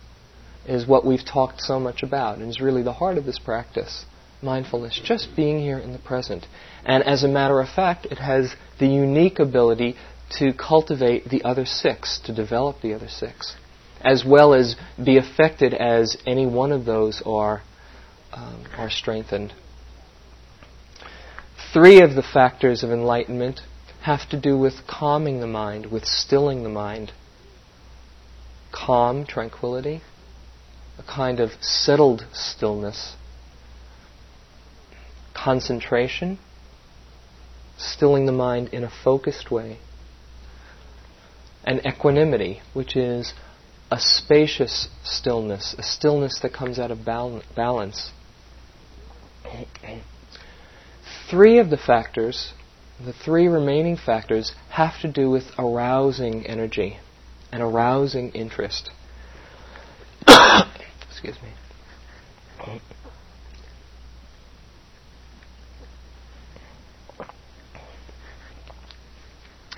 is 0.66 0.86
what 0.86 1.04
we've 1.04 1.24
talked 1.24 1.60
so 1.60 1.78
much 1.78 2.02
about 2.02 2.38
and 2.38 2.48
is 2.48 2.60
really 2.60 2.82
the 2.82 2.94
heart 2.94 3.18
of 3.18 3.26
this 3.26 3.38
practice 3.38 4.06
mindfulness, 4.42 4.98
just 5.04 5.36
being 5.36 5.58
here 5.58 5.78
in 5.78 5.92
the 5.92 5.98
present. 5.98 6.46
And 6.84 7.02
as 7.04 7.22
a 7.22 7.28
matter 7.28 7.60
of 7.60 7.68
fact, 7.68 8.06
it 8.06 8.18
has 8.18 8.54
the 8.78 8.86
unique 8.86 9.38
ability 9.38 9.96
to 10.38 10.52
cultivate 10.52 11.28
the 11.28 11.42
other 11.44 11.66
six, 11.66 12.20
to 12.24 12.34
develop 12.34 12.80
the 12.80 12.94
other 12.94 13.08
six, 13.08 13.56
as 14.00 14.24
well 14.24 14.54
as 14.54 14.76
be 15.02 15.16
affected 15.16 15.74
as 15.74 16.16
any 16.26 16.46
one 16.46 16.72
of 16.72 16.84
those 16.84 17.22
are, 17.26 17.62
um, 18.32 18.64
are 18.76 18.90
strengthened. 18.90 19.52
Three 21.72 22.00
of 22.00 22.14
the 22.14 22.22
factors 22.22 22.82
of 22.82 22.90
enlightenment 22.90 23.60
have 24.02 24.28
to 24.30 24.40
do 24.40 24.56
with 24.56 24.86
calming 24.88 25.40
the 25.40 25.46
mind, 25.46 25.86
with 25.86 26.04
stilling 26.04 26.62
the 26.62 26.68
mind. 26.68 27.12
Calm, 28.72 29.26
tranquility, 29.26 30.00
a 30.98 31.02
kind 31.02 31.40
of 31.40 31.50
settled 31.60 32.24
stillness 32.32 33.14
concentration, 35.34 36.38
stilling 37.78 38.26
the 38.26 38.32
mind 38.32 38.68
in 38.68 38.84
a 38.84 38.90
focused 39.04 39.50
way, 39.50 39.78
and 41.64 41.80
equanimity, 41.86 42.60
which 42.72 42.96
is 42.96 43.34
a 43.90 43.98
spacious 43.98 44.88
stillness, 45.02 45.74
a 45.78 45.82
stillness 45.82 46.38
that 46.40 46.52
comes 46.52 46.78
out 46.78 46.90
of 46.90 47.04
balance. 47.04 48.12
Three 51.30 51.58
of 51.58 51.70
the 51.70 51.76
factors, 51.76 52.52
the 53.04 53.12
three 53.12 53.48
remaining 53.48 53.96
factors, 53.96 54.52
have 54.70 55.00
to 55.02 55.08
do 55.10 55.30
with 55.30 55.44
arousing 55.58 56.46
energy 56.46 56.98
and 57.52 57.62
arousing 57.62 58.30
interest. 58.30 58.90
Excuse 61.08 61.36
me. 61.42 62.80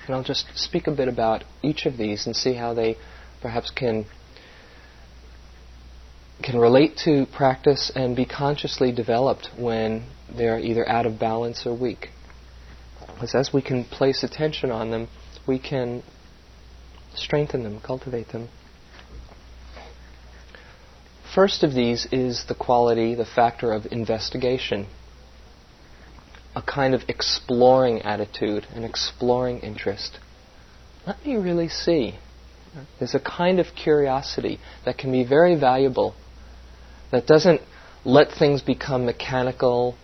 And 0.05 0.15
I'll 0.15 0.23
just 0.23 0.45
speak 0.55 0.87
a 0.87 0.91
bit 0.91 1.07
about 1.07 1.43
each 1.61 1.85
of 1.85 1.97
these 1.97 2.25
and 2.25 2.35
see 2.35 2.53
how 2.53 2.73
they 2.73 2.97
perhaps 3.41 3.71
can 3.71 4.05
can 6.41 6.59
relate 6.59 6.97
to 6.97 7.25
practice 7.27 7.91
and 7.95 8.15
be 8.15 8.25
consciously 8.25 8.91
developed 8.91 9.49
when 9.57 10.05
they're 10.35 10.59
either 10.59 10.87
out 10.89 11.05
of 11.05 11.17
balance 11.17 11.65
or 11.65 11.73
weak. 11.73 12.09
Because 13.13 13.33
as 13.33 13.53
we 13.53 13.61
can 13.61 13.85
place 13.85 14.23
attention 14.23 14.69
on 14.69 14.91
them, 14.91 15.07
we 15.47 15.57
can 15.57 16.03
strengthen 17.15 17.63
them, 17.63 17.79
cultivate 17.79 18.29
them. 18.29 18.49
First 21.33 21.63
of 21.63 21.73
these 21.73 22.07
is 22.11 22.45
the 22.47 22.55
quality, 22.55 23.15
the 23.15 23.25
factor 23.25 23.71
of 23.71 23.85
investigation. 23.91 24.87
A 26.55 26.61
kind 26.61 26.93
of 26.93 27.01
exploring 27.07 28.01
attitude, 28.01 28.67
an 28.73 28.83
exploring 28.83 29.59
interest. 29.59 30.19
Let 31.07 31.25
me 31.25 31.35
really 31.35 31.69
see. 31.69 32.19
There's 32.99 33.15
a 33.15 33.19
kind 33.19 33.59
of 33.59 33.67
curiosity 33.75 34.59
that 34.85 34.97
can 34.97 35.11
be 35.11 35.23
very 35.23 35.55
valuable, 35.55 36.15
that 37.11 37.27
doesn't 37.27 37.61
let 38.05 38.31
things 38.31 38.61
become 38.61 39.05
mechanical, 39.05 39.95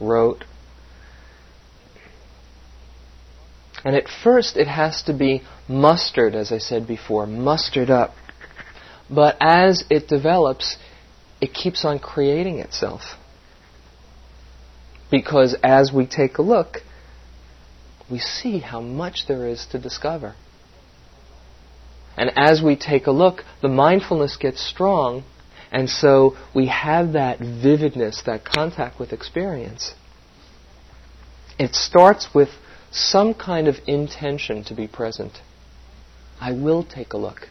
rote. 0.00 0.44
And 3.84 3.94
at 3.94 4.08
first, 4.08 4.56
it 4.56 4.66
has 4.66 5.02
to 5.02 5.12
be 5.12 5.42
mustered, 5.68 6.34
as 6.34 6.52
I 6.52 6.58
said 6.58 6.86
before, 6.86 7.26
mustered 7.26 7.90
up. 7.90 8.14
But 9.10 9.36
as 9.40 9.84
it 9.90 10.08
develops, 10.08 10.76
it 11.40 11.52
keeps 11.52 11.84
on 11.84 11.98
creating 11.98 12.60
itself. 12.60 13.02
Because 15.14 15.54
as 15.62 15.92
we 15.92 16.06
take 16.06 16.38
a 16.38 16.42
look, 16.42 16.78
we 18.10 18.18
see 18.18 18.58
how 18.58 18.80
much 18.80 19.28
there 19.28 19.46
is 19.46 19.64
to 19.70 19.78
discover. 19.78 20.34
And 22.16 22.32
as 22.34 22.60
we 22.60 22.74
take 22.74 23.06
a 23.06 23.12
look, 23.12 23.44
the 23.62 23.68
mindfulness 23.68 24.36
gets 24.36 24.60
strong, 24.60 25.22
and 25.70 25.88
so 25.88 26.36
we 26.52 26.66
have 26.66 27.12
that 27.12 27.38
vividness, 27.38 28.24
that 28.26 28.44
contact 28.44 28.98
with 28.98 29.12
experience. 29.12 29.94
It 31.60 31.76
starts 31.76 32.34
with 32.34 32.48
some 32.90 33.34
kind 33.34 33.68
of 33.68 33.76
intention 33.86 34.64
to 34.64 34.74
be 34.74 34.88
present. 34.88 35.38
I 36.40 36.50
will 36.50 36.82
take 36.82 37.12
a 37.12 37.18
look. 37.18 37.46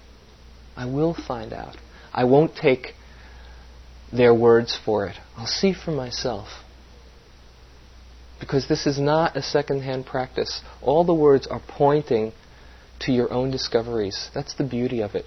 I 0.75 0.85
will 0.85 1.13
find 1.13 1.53
out. 1.53 1.77
I 2.11 2.25
won't 2.25 2.57
take 2.57 2.87
their 4.11 4.33
words 4.33 4.77
for 4.83 5.07
it. 5.07 5.15
I'll 5.37 5.47
see 5.47 5.73
for 5.73 5.91
myself. 5.91 6.62
Because 8.43 8.67
this 8.67 8.85
is 8.85 8.99
not 8.99 9.37
a 9.37 9.41
second 9.41 9.83
hand 9.83 10.05
practice. 10.05 10.61
All 10.81 11.05
the 11.05 11.13
words 11.13 11.47
are 11.47 11.61
pointing 11.65 12.33
to 12.99 13.13
your 13.13 13.31
own 13.31 13.51
discoveries. 13.51 14.29
That's 14.33 14.53
the 14.53 14.65
beauty 14.65 14.99
of 14.99 15.15
it. 15.15 15.23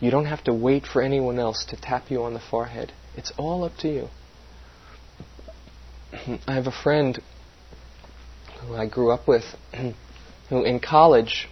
You 0.00 0.10
don't 0.10 0.24
have 0.24 0.42
to 0.44 0.52
wait 0.52 0.88
for 0.88 1.00
anyone 1.00 1.38
else 1.38 1.64
to 1.66 1.80
tap 1.80 2.10
you 2.10 2.24
on 2.24 2.34
the 2.34 2.40
forehead. 2.40 2.92
It's 3.16 3.32
all 3.38 3.62
up 3.62 3.76
to 3.78 3.88
you. 3.88 4.08
I 6.48 6.54
have 6.54 6.66
a 6.66 6.72
friend 6.72 7.22
who 8.62 8.74
I 8.74 8.88
grew 8.88 9.12
up 9.12 9.28
with 9.28 9.44
who 10.48 10.64
in 10.64 10.80
college 10.80 11.48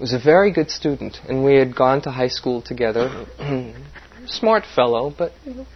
was 0.00 0.12
a 0.12 0.18
very 0.18 0.52
good 0.52 0.72
student, 0.72 1.18
and 1.28 1.44
we 1.44 1.54
had 1.54 1.76
gone 1.76 2.02
to 2.02 2.10
high 2.10 2.26
school 2.26 2.60
together. 2.60 3.26
Smart 4.26 4.64
fellow, 4.74 5.14
but 5.16 5.30
you 5.46 5.54
know, 5.54 5.66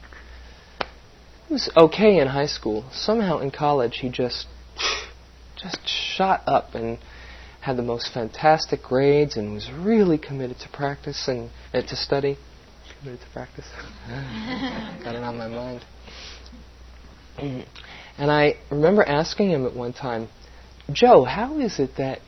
he 1.46 1.52
was 1.52 1.70
okay 1.76 2.18
in 2.18 2.28
high 2.28 2.46
school. 2.46 2.84
Somehow 2.92 3.38
in 3.38 3.50
college 3.50 3.98
he 3.98 4.08
just 4.08 4.46
just 5.56 5.78
shot 5.86 6.42
up 6.46 6.74
and 6.74 6.98
had 7.60 7.76
the 7.76 7.82
most 7.82 8.12
fantastic 8.12 8.82
grades 8.82 9.36
and 9.36 9.54
was 9.54 9.70
really 9.70 10.18
committed 10.18 10.58
to 10.60 10.68
practice 10.68 11.26
and 11.28 11.50
uh, 11.72 11.82
to 11.82 11.96
study. 11.96 12.36
Committed 13.00 13.20
to 13.20 13.32
practice. 13.32 13.66
Got 14.08 15.16
it 15.16 15.22
on 15.22 15.36
my 15.36 15.48
mind. 15.48 15.84
And 18.18 18.30
I 18.30 18.56
remember 18.70 19.02
asking 19.02 19.50
him 19.50 19.66
at 19.66 19.74
one 19.74 19.92
time, 19.92 20.28
Joe, 20.92 21.24
how 21.24 21.58
is 21.58 21.78
it 21.78 21.96
that 21.98 22.20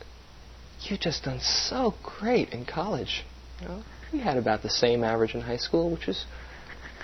you 0.81 0.97
just 0.97 1.23
done 1.23 1.39
so 1.39 1.93
great 2.03 2.49
in 2.49 2.65
college? 2.65 3.23
You 3.61 3.67
know, 3.67 3.83
we 4.11 4.19
had 4.19 4.37
about 4.37 4.61
the 4.61 4.69
same 4.69 5.03
average 5.03 5.33
in 5.33 5.41
high 5.41 5.57
school, 5.57 5.91
which 5.91 6.07
was 6.07 6.25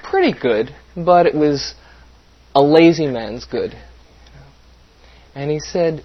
pretty 0.04 0.38
good, 0.38 0.76
but 0.96 1.26
it 1.26 1.34
was 1.34 1.74
a 2.56 2.62
lazy 2.62 3.08
man's 3.08 3.44
good. 3.46 3.76
And 5.36 5.52
he 5.52 5.60
said, 5.60 6.04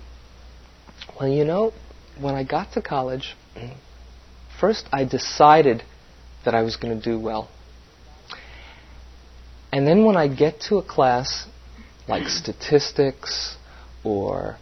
Well, 1.18 1.28
you 1.28 1.44
know, 1.44 1.72
when 2.20 2.34
I 2.34 2.42
got 2.42 2.72
to 2.72 2.82
college, 2.82 3.36
first 4.60 4.88
I 4.92 5.04
decided 5.04 5.84
that 6.44 6.54
I 6.54 6.62
was 6.62 6.76
going 6.76 6.98
to 6.98 7.02
do 7.02 7.18
well. 7.18 7.48
And 9.72 9.86
then 9.86 10.04
when 10.04 10.16
I 10.16 10.26
get 10.26 10.60
to 10.62 10.78
a 10.78 10.82
class 10.82 11.46
like 12.08 12.26
statistics 12.26 13.56
or 14.02 14.56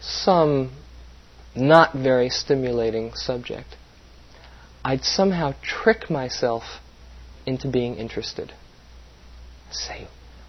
some 0.00 0.70
not 1.56 1.94
very 1.94 2.28
stimulating 2.28 3.14
subject, 3.14 3.74
I'd 4.84 5.02
somehow 5.02 5.54
trick 5.62 6.08
myself 6.08 6.62
into 7.44 7.68
being 7.68 7.96
interested. 7.96 8.52
Say, 9.72 10.06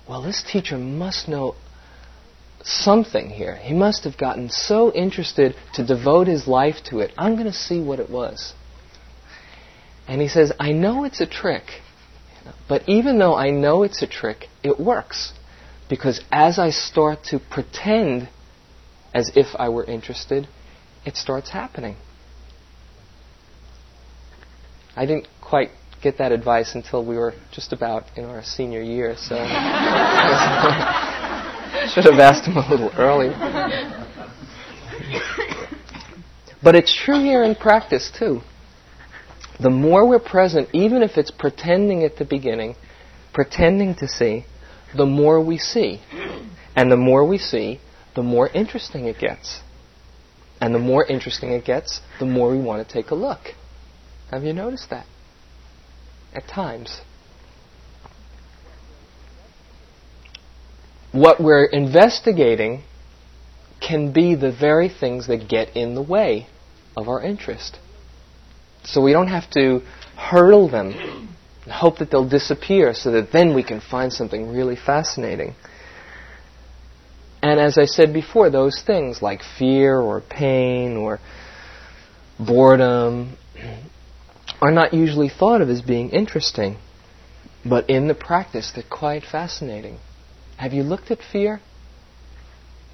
well, 0.07 0.21
this 0.21 0.43
teacher 0.43 0.77
must 0.77 1.27
know 1.27 1.55
something 2.63 3.29
here. 3.29 3.55
He 3.55 3.73
must 3.73 4.03
have 4.03 4.17
gotten 4.17 4.49
so 4.49 4.93
interested 4.93 5.55
to 5.73 5.85
devote 5.85 6.27
his 6.27 6.47
life 6.47 6.77
to 6.85 6.99
it. 6.99 7.11
I'm 7.17 7.35
going 7.35 7.47
to 7.47 7.53
see 7.53 7.81
what 7.81 7.99
it 7.99 8.09
was. 8.09 8.53
And 10.07 10.21
he 10.21 10.27
says, 10.27 10.51
I 10.59 10.71
know 10.71 11.03
it's 11.03 11.19
a 11.19 11.25
trick, 11.25 11.63
but 12.69 12.87
even 12.87 13.19
though 13.19 13.35
I 13.35 13.49
know 13.49 13.83
it's 13.83 14.01
a 14.01 14.07
trick, 14.07 14.47
it 14.63 14.79
works. 14.79 15.33
Because 15.89 16.21
as 16.31 16.59
I 16.59 16.69
start 16.69 17.23
to 17.25 17.39
pretend 17.39 18.29
as 19.13 19.31
if 19.35 19.47
I 19.57 19.69
were 19.69 19.83
interested, 19.83 20.47
it 21.05 21.15
starts 21.15 21.49
happening. 21.49 21.95
I 24.95 25.05
didn't 25.05 25.27
quite 25.41 25.69
get 26.01 26.17
that 26.19 26.31
advice 26.31 26.75
until 26.75 27.05
we 27.05 27.17
were 27.17 27.33
just 27.51 27.73
about 27.73 28.05
in 28.17 28.25
our 28.25 28.43
senior 28.43 28.81
year, 28.81 29.15
so 29.17 29.35
Should 31.93 32.05
have 32.05 32.19
asked 32.19 32.45
him 32.45 32.57
a 32.57 32.69
little 32.69 32.91
earlier. 32.97 33.33
But 36.61 36.75
it's 36.75 36.93
true 36.93 37.19
here 37.21 37.43
in 37.43 37.55
practice, 37.55 38.11
too. 38.11 38.41
The 39.59 39.69
more 39.69 40.07
we're 40.07 40.19
present, 40.19 40.69
even 40.73 41.01
if 41.01 41.17
it's 41.17 41.31
pretending 41.31 42.03
at 42.03 42.17
the 42.17 42.25
beginning, 42.25 42.75
pretending 43.33 43.95
to 43.95 44.07
see, 44.07 44.45
the 44.95 45.05
more 45.05 45.43
we 45.43 45.57
see. 45.57 46.01
And 46.75 46.91
the 46.91 46.97
more 46.97 47.25
we 47.25 47.37
see, 47.37 47.79
the 48.15 48.23
more 48.23 48.49
interesting 48.49 49.05
it 49.05 49.17
gets. 49.17 49.61
And 50.59 50.73
the 50.73 50.79
more 50.79 51.05
interesting 51.05 51.51
it 51.51 51.65
gets, 51.65 52.01
the 52.19 52.25
more 52.25 52.51
we 52.51 52.61
want 52.61 52.87
to 52.87 52.93
take 52.93 53.11
a 53.11 53.15
look. 53.15 53.39
Have 54.31 54.43
you 54.43 54.53
noticed 54.53 54.89
that? 54.89 55.05
At 56.33 56.47
times. 56.47 57.01
what 61.17 61.41
we're 61.41 61.65
investigating 61.65 62.83
can 63.81 64.11
be 64.11 64.35
the 64.35 64.51
very 64.51 64.89
things 64.89 65.27
that 65.27 65.47
get 65.47 65.75
in 65.75 65.95
the 65.95 66.01
way 66.01 66.47
of 66.95 67.07
our 67.07 67.21
interest. 67.21 67.79
So 68.83 69.01
we 69.01 69.13
don't 69.13 69.27
have 69.27 69.49
to 69.51 69.81
hurdle 70.15 70.69
them 70.69 70.93
and 71.63 71.71
hope 71.71 71.97
that 71.99 72.11
they'll 72.11 72.29
disappear 72.29 72.93
so 72.93 73.11
that 73.11 73.31
then 73.31 73.53
we 73.53 73.63
can 73.63 73.81
find 73.81 74.11
something 74.11 74.51
really 74.51 74.75
fascinating. 74.75 75.55
And 77.41 77.59
as 77.59 77.77
I 77.77 77.85
said 77.85 78.13
before, 78.13 78.49
those 78.49 78.81
things 78.81 79.21
like 79.21 79.41
fear 79.57 79.99
or 79.99 80.21
pain 80.21 80.97
or 80.97 81.19
boredom 82.39 83.37
are 84.61 84.71
not 84.71 84.93
usually 84.93 85.29
thought 85.29 85.61
of 85.61 85.69
as 85.69 85.81
being 85.81 86.09
interesting, 86.09 86.77
but 87.65 87.89
in 87.89 88.07
the 88.07 88.15
practice, 88.15 88.71
they're 88.73 88.83
quite 88.89 89.23
fascinating. 89.23 89.97
Have 90.57 90.73
you 90.73 90.83
looked 90.83 91.11
at 91.11 91.19
fear? 91.21 91.59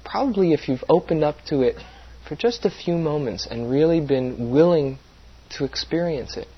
Probably 0.04 0.52
if 0.52 0.68
you've 0.68 0.84
opened 0.88 1.24
up 1.24 1.36
to 1.48 1.62
it 1.62 1.76
for 2.28 2.36
just 2.36 2.64
a 2.64 2.70
few 2.70 2.96
moments 2.96 3.46
and 3.46 3.70
really 3.70 4.00
been 4.00 4.50
willing 4.50 4.98
to 5.50 5.64
experience 5.64 6.36
it. 6.36 6.48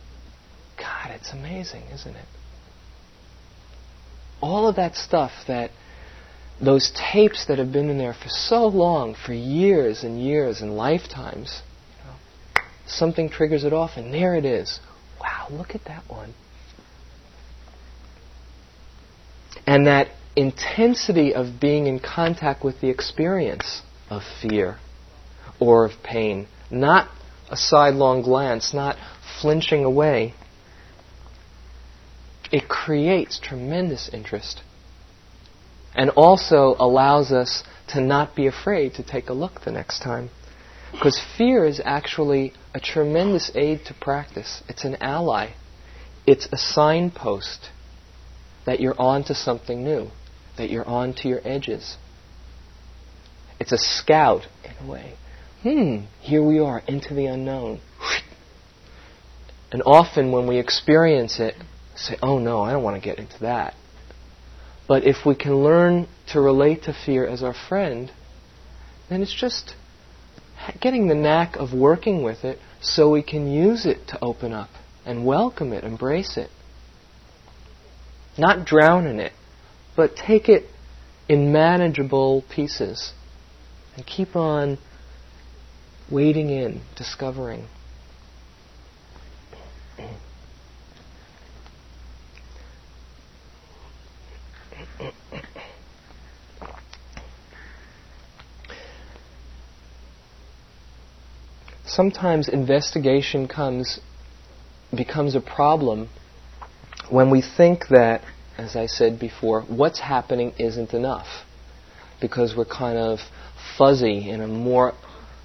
God, 0.79 1.11
it's 1.11 1.33
amazing, 1.33 1.85
isn't 1.93 2.15
it? 2.17 2.27
All 4.41 4.69
of 4.69 4.77
that 4.77 4.97
stuff 4.97 5.33
that 5.49 5.71
those 6.61 6.93
tapes 7.13 7.47
that 7.47 7.59
have 7.59 7.73
been 7.73 7.91
in 7.91 7.99
there 7.99 8.15
for 8.15 8.29
so 8.29 8.67
long, 8.67 9.15
for 9.15 9.33
years 9.33 10.05
and 10.05 10.23
years 10.23 10.61
and 10.61 10.77
lifetimes, 10.77 11.63
you 11.99 12.05
know, 12.05 12.65
something 12.87 13.29
triggers 13.29 13.65
it 13.65 13.73
off, 13.73 13.93
and 13.97 14.13
there 14.13 14.35
it 14.35 14.45
is. 14.45 14.81
Wow, 15.21 15.49
look 15.51 15.75
at 15.75 15.85
that 15.87 16.05
one. 16.09 16.35
And 19.67 19.87
that 19.87 20.09
intensity 20.37 21.35
of 21.35 21.61
being 21.61 21.87
in 21.87 21.99
contact 21.99 22.65
with 22.65 22.81
the 22.81 22.89
experience 22.91 23.83
of 24.11 24.23
fear 24.41 24.79
or 25.59 25.85
of 25.87 25.93
pain, 26.03 26.47
not 26.71 27.09
a 27.51 27.57
sidelong 27.57 28.23
glance, 28.23 28.75
not 28.75 28.97
flinching 29.41 29.85
away. 29.85 30.35
It 32.53 32.69
creates 32.69 33.39
tremendous 33.39 34.09
interest. 34.13 34.63
and 35.97 36.11
also 36.11 36.77
allows 36.79 37.33
us 37.33 37.65
to 37.89 38.01
not 38.01 38.37
be 38.37 38.47
afraid 38.47 38.95
to 38.95 39.03
take 39.03 39.31
a 39.31 39.33
look 39.33 39.63
the 39.63 39.73
next 39.73 40.01
time. 40.03 40.29
Because 40.93 41.23
fear 41.37 41.65
is 41.65 41.81
actually 41.85 42.53
a 42.75 42.81
tremendous 42.81 43.51
aid 43.55 43.85
to 43.87 43.95
practice. 43.95 44.63
It's 44.69 44.85
an 44.85 44.97
ally. 44.97 45.51
It's 46.27 46.47
a 46.53 46.57
signpost 46.57 47.71
that 48.65 48.81
you're 48.81 49.01
on 49.01 49.25
to 49.25 49.35
something 49.35 49.85
new, 49.85 50.11
that 50.57 50.71
you're 50.71 50.87
on 50.87 51.15
to 51.15 51.29
your 51.29 51.41
edges. 51.45 51.97
It's 53.61 53.73
a 53.73 53.79
scout, 53.79 54.43
in 54.65 54.87
a 54.87 54.91
way. 54.91 55.15
Hmm, 55.63 56.07
here 56.21 56.43
we 56.43 56.59
are, 56.59 56.83
into 56.87 57.15
the 57.15 57.27
unknown. 57.27 57.81
And 59.73 59.83
often 59.85 60.33
when 60.33 60.47
we 60.47 60.59
experience 60.59 61.41
it, 61.41 61.55
say, 61.97 62.17
oh 62.23 62.39
no, 62.39 62.63
I 62.63 62.73
don't 62.73 62.83
want 62.83 63.01
to 63.03 63.07
get 63.07 63.19
into 63.19 63.39
that. 63.41 63.75
But 64.87 65.05
if 65.05 65.27
we 65.27 65.35
can 65.35 65.65
learn 65.65 66.09
to 66.29 66.41
relate 66.41 66.85
to 66.85 66.93
fear 66.93 67.27
as 67.27 67.43
our 67.43 67.55
friend, 67.69 68.13
then 69.09 69.23
it's 69.23 69.35
just 69.35 69.75
getting 70.81 71.09
the 71.09 71.15
knack 71.15 71.57
of 71.57 71.73
working 71.73 72.23
with 72.23 72.45
it 72.45 72.59
so 72.81 73.11
we 73.11 73.23
can 73.23 73.47
use 73.47 73.87
it 73.87 74.07
to 74.09 74.19
open 74.23 74.53
up 74.53 74.71
and 75.05 75.25
welcome 75.25 75.73
it, 75.73 75.85
embrace 75.85 76.37
it. 76.37 76.51
Not 78.39 78.67
drown 78.67 79.07
in 79.07 79.21
it, 79.21 79.33
but 79.95 80.17
take 80.17 80.49
it 80.49 80.65
in 81.29 81.53
manageable 81.53 82.45
pieces 82.51 83.13
and 83.97 84.07
keep 84.07 84.37
on 84.37 84.79
wading 86.11 86.51
in, 86.51 86.83
discovering. 86.97 87.67
Sometimes 101.97 102.47
investigation 102.51 103.49
comes 103.49 104.01
becomes 104.95 105.35
a 105.35 105.41
problem 105.41 106.11
when 107.09 107.31
we 107.31 107.41
think 107.41 107.89
that, 107.89 108.21
as 108.59 108.77
I 108.77 108.85
said 108.85 109.19
before, 109.19 109.63
what's 109.63 110.01
happening 110.01 110.53
isn't 110.59 110.93
enough 110.93 111.27
because 112.21 112.55
we're 112.55 112.67
kind 112.67 112.99
of 112.99 113.21
fuzzy 113.79 114.29
in 114.29 114.43
a 114.43 114.47
more 114.47 114.93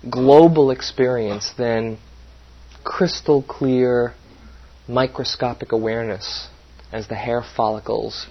global 0.09 0.71
experience 0.71 1.53
than 1.57 1.97
crystal 2.83 3.41
clear 3.41 4.13
microscopic 4.89 5.71
awareness 5.71 6.49
as 6.91 7.07
the 7.07 7.15
hair 7.15 7.45
follicles 7.55 8.27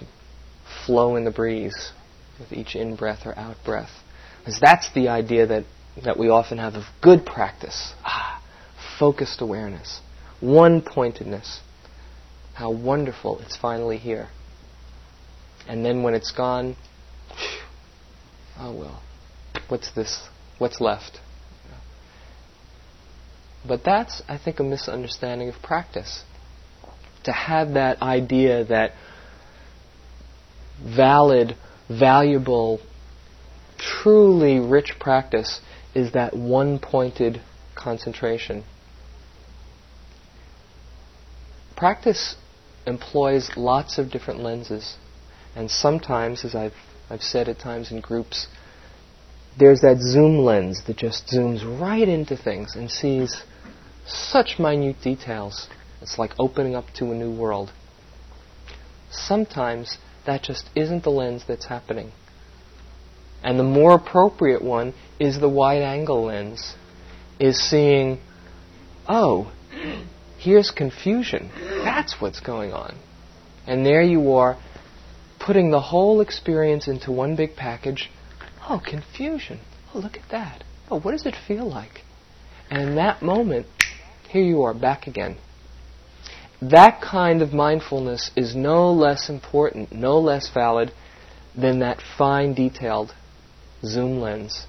flow 0.85 1.15
in 1.15 1.23
the 1.23 1.31
breeze 1.31 1.91
with 2.39 2.53
each 2.53 2.75
in 2.75 2.95
breath 2.95 3.25
or 3.25 3.35
out 3.35 3.57
breath. 3.65 3.89
Because 4.37 4.59
that's 4.59 4.93
the 4.93 5.07
idea 5.07 5.47
that, 5.47 5.63
that 6.03 6.17
we 6.17 6.29
often 6.29 6.57
have 6.57 6.75
of 6.75 6.83
good 7.01 7.25
practice. 7.25 7.93
Ah, 8.03 8.41
focused 8.99 9.41
awareness, 9.41 10.01
one 10.39 10.81
pointedness. 10.81 11.61
How 12.53 12.71
wonderful 12.71 13.39
it's 13.39 13.55
finally 13.55 13.97
here. 13.97 14.29
And 15.67 15.85
then 15.85 16.03
when 16.03 16.13
it's 16.13 16.31
gone, 16.31 16.75
oh 18.59 18.73
well, 18.73 19.01
what's 19.67 19.91
this? 19.91 20.27
What's 20.57 20.79
left? 20.79 21.19
But 23.67 23.83
that's, 23.83 24.23
I 24.27 24.37
think, 24.37 24.59
a 24.59 24.63
misunderstanding 24.63 25.49
of 25.49 25.55
practice. 25.61 26.23
To 27.25 27.31
have 27.31 27.73
that 27.73 28.01
idea 28.01 28.65
that 28.65 28.93
valid, 30.83 31.55
valuable, 31.87 32.79
truly 33.77 34.59
rich 34.59 34.95
practice 34.99 35.61
is 35.93 36.13
that 36.13 36.35
one 36.35 36.79
pointed 36.79 37.41
concentration. 37.75 38.63
Practice 41.75 42.35
employs 42.85 43.51
lots 43.55 43.97
of 43.97 44.11
different 44.11 44.39
lenses, 44.39 44.97
and 45.55 45.69
sometimes, 45.69 46.45
as 46.45 46.55
I've, 46.55 46.75
I've 47.09 47.23
said 47.23 47.49
at 47.49 47.59
times 47.59 47.91
in 47.91 48.01
groups, 48.01 48.47
there's 49.57 49.81
that 49.81 49.99
zoom 49.99 50.37
lens 50.39 50.83
that 50.87 50.97
just 50.97 51.27
zooms 51.27 51.63
right 51.79 52.07
into 52.07 52.37
things 52.37 52.75
and 52.75 52.89
sees 52.89 53.43
such 54.05 54.59
minute 54.59 55.01
details. 55.01 55.67
It's 56.01 56.17
like 56.17 56.31
opening 56.39 56.75
up 56.75 56.85
to 56.95 57.11
a 57.11 57.15
new 57.15 57.31
world. 57.31 57.71
Sometimes 59.11 59.97
that 60.25 60.43
just 60.43 60.69
isn't 60.75 61.03
the 61.03 61.09
lens 61.09 61.43
that's 61.47 61.65
happening. 61.65 62.11
And 63.43 63.59
the 63.59 63.63
more 63.63 63.95
appropriate 63.95 64.63
one 64.63 64.93
is 65.19 65.39
the 65.39 65.49
wide 65.49 65.81
angle 65.81 66.25
lens, 66.25 66.75
is 67.39 67.59
seeing, 67.59 68.19
oh, 69.07 69.51
here's 70.37 70.71
confusion. 70.71 71.49
That's 71.83 72.19
what's 72.19 72.39
going 72.39 72.73
on. 72.73 72.95
And 73.65 73.85
there 73.85 74.03
you 74.03 74.33
are, 74.33 74.57
putting 75.39 75.71
the 75.71 75.81
whole 75.81 76.21
experience 76.21 76.87
into 76.87 77.11
one 77.11 77.35
big 77.35 77.55
package. 77.55 78.11
Oh, 78.69 78.81
confusion. 78.85 79.59
Oh, 79.93 79.99
look 79.99 80.17
at 80.17 80.29
that. 80.29 80.63
Oh, 80.89 80.99
what 80.99 81.11
does 81.11 81.25
it 81.25 81.35
feel 81.47 81.67
like? 81.67 82.01
And 82.69 82.81
in 82.81 82.95
that 82.95 83.21
moment, 83.21 83.65
here 84.29 84.43
you 84.43 84.61
are 84.63 84.73
back 84.73 85.07
again 85.07 85.37
that 86.61 87.01
kind 87.01 87.41
of 87.41 87.53
mindfulness 87.53 88.29
is 88.35 88.55
no 88.55 88.93
less 88.93 89.29
important, 89.29 89.91
no 89.91 90.19
less 90.19 90.49
valid 90.53 90.91
than 91.55 91.79
that 91.79 91.99
fine 92.17 92.53
detailed 92.53 93.13
zoom 93.83 94.19
lens. 94.19 94.65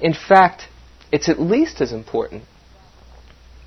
In 0.00 0.14
fact, 0.14 0.68
it's 1.10 1.28
at 1.28 1.40
least 1.40 1.80
as 1.80 1.92
important 1.92 2.44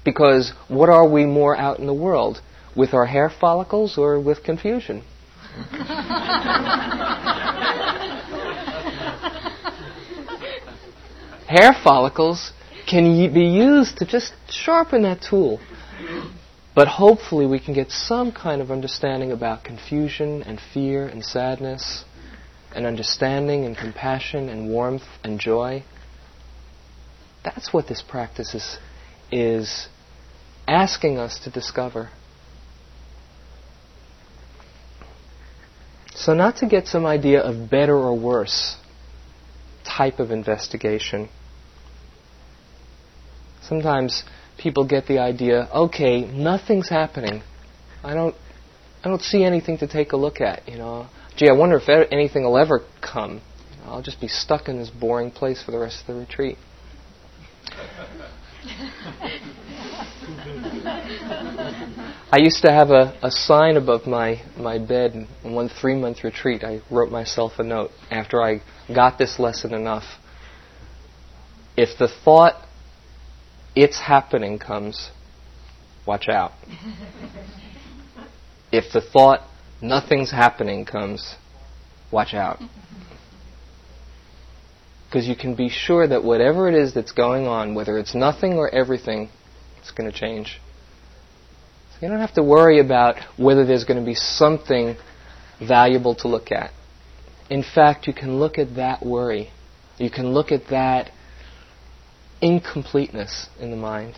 because 0.04 0.54
what 0.68 0.90
are 0.90 1.08
we 1.08 1.26
more 1.26 1.56
out 1.58 1.80
in 1.80 1.88
the 1.88 1.94
world? 1.94 2.42
With 2.76 2.94
our 2.94 3.06
hair 3.06 3.30
follicles 3.30 3.98
or 3.98 4.20
with 4.20 4.44
confusion? 4.44 5.04
hair 11.48 11.74
follicles 11.84 12.54
can 12.90 13.34
be 13.34 13.44
used 13.44 13.98
to 13.98 14.06
just 14.06 14.34
sharpen 14.50 15.02
that 15.02 15.22
tool 15.22 15.60
but 16.74 16.88
hopefully, 16.88 17.46
we 17.46 17.60
can 17.60 17.74
get 17.74 17.92
some 17.92 18.32
kind 18.32 18.62
of 18.62 18.72
understanding 18.72 19.32
about 19.32 19.64
confusion 19.64 20.42
and 20.44 20.60
fear 20.74 21.06
and 21.06 21.24
sadness, 21.24 22.06
and 22.76 22.86
understanding 22.86 23.66
and 23.66 23.78
compassion 23.78 24.50
and 24.50 24.70
warmth 24.70 25.04
and 25.24 25.40
joy. 25.40 25.84
That's 27.44 27.74
what 27.74 27.88
this 27.88 28.02
practice 28.02 28.54
is, 28.54 28.78
is 29.32 29.88
asking 30.68 31.18
us 31.18 31.40
to 31.44 31.50
discover. 31.50 32.10
So, 36.14 36.34
not 36.34 36.58
to 36.58 36.68
get 36.68 36.88
some 36.88 37.06
idea 37.06 37.42
of 37.42 37.70
better 37.70 37.96
or 37.96 38.18
worse 38.18 38.78
type 39.84 40.20
of 40.20 40.32
investigation. 40.32 41.30
Sometimes 43.62 44.24
people 44.58 44.86
get 44.86 45.08
the 45.08 45.20
idea, 45.20 45.68
okay, 45.74 46.22
nothing's 46.26 46.90
happening. 46.90 47.42
I 48.04 48.14
don't, 48.14 48.36
I 49.04 49.10
don't 49.10 49.22
see 49.22 49.44
anything 49.44 49.78
to 49.80 49.88
take 49.88 50.12
a 50.12 50.18
look 50.18 50.42
at. 50.42 50.68
You 50.68 50.78
know, 50.78 51.08
gee, 51.42 51.50
I 51.50 51.54
wonder 51.54 51.78
if 51.78 51.90
anything 51.90 52.44
will 52.44 52.58
ever 52.58 52.82
come. 53.02 53.42
I'll 53.86 54.04
just 54.04 54.22
be 54.22 54.28
stuck 54.28 54.70
in 54.70 54.78
this 54.78 54.92
boring 54.92 55.32
place 55.32 55.64
for 55.64 55.72
the 55.72 55.80
rest 55.80 56.02
of 56.02 56.08
the 56.08 56.14
retreat. 56.14 56.58
I 62.32 62.38
used 62.38 62.62
to 62.62 62.72
have 62.72 62.92
a, 62.92 63.18
a 63.24 63.32
sign 63.32 63.76
above 63.76 64.06
my, 64.06 64.44
my 64.56 64.78
bed 64.78 65.28
in 65.44 65.54
one 65.54 65.68
three 65.68 65.96
month 65.96 66.24
retreat. 66.24 66.64
I 66.64 66.82
wrote 66.92 67.12
myself 67.12 67.54
a 67.58 67.64
note 67.64 67.90
after 68.12 68.44
I 68.44 68.62
got 68.94 69.18
this 69.18 69.40
lesson 69.40 69.74
enough. 69.74 70.06
If 71.76 71.98
the 71.98 72.08
thought 72.08 72.68
it's 73.76 74.00
happening 74.00 74.60
comes, 74.60 75.10
watch 76.06 76.30
out. 76.30 76.52
if 78.72 78.94
the 78.94 79.02
thought, 79.02 79.42
nothing's 79.82 80.32
happening 80.32 80.86
comes, 80.86 81.36
watch 82.12 82.34
out. 82.34 82.60
Because 85.08 85.28
you 85.28 85.36
can 85.36 85.56
be 85.56 85.70
sure 85.70 86.08
that 86.08 86.24
whatever 86.24 86.70
it 86.70 86.76
is 86.76 86.94
that's 86.94 87.12
going 87.12 87.48
on, 87.48 87.76
whether 87.76 87.98
it's 87.98 88.16
nothing 88.16 88.54
or 88.54 88.74
everything, 88.74 89.30
it's 89.80 89.92
going 89.92 90.10
to 90.10 90.18
change. 90.18 90.60
So 91.92 92.06
you 92.06 92.08
don't 92.08 92.22
have 92.22 92.34
to 92.36 92.44
worry 92.44 92.80
about 92.80 93.18
whether 93.38 93.66
there's 93.66 93.84
going 93.84 94.00
to 94.00 94.06
be 94.06 94.16
something 94.16 94.96
valuable 95.60 96.16
to 96.16 96.28
look 96.28 96.52
at. 96.52 96.72
In 97.50 97.64
fact, 97.64 98.08
you 98.08 98.14
can 98.14 98.40
look 98.40 98.58
at 98.58 98.76
that 98.76 99.06
worry. 99.06 99.52
You 99.98 100.10
can 100.10 100.34
look 100.34 100.52
at 100.52 100.68
that 100.70 101.12
incompleteness 102.42 103.50
in 103.60 103.70
the 103.70 103.78
mind. 103.78 104.18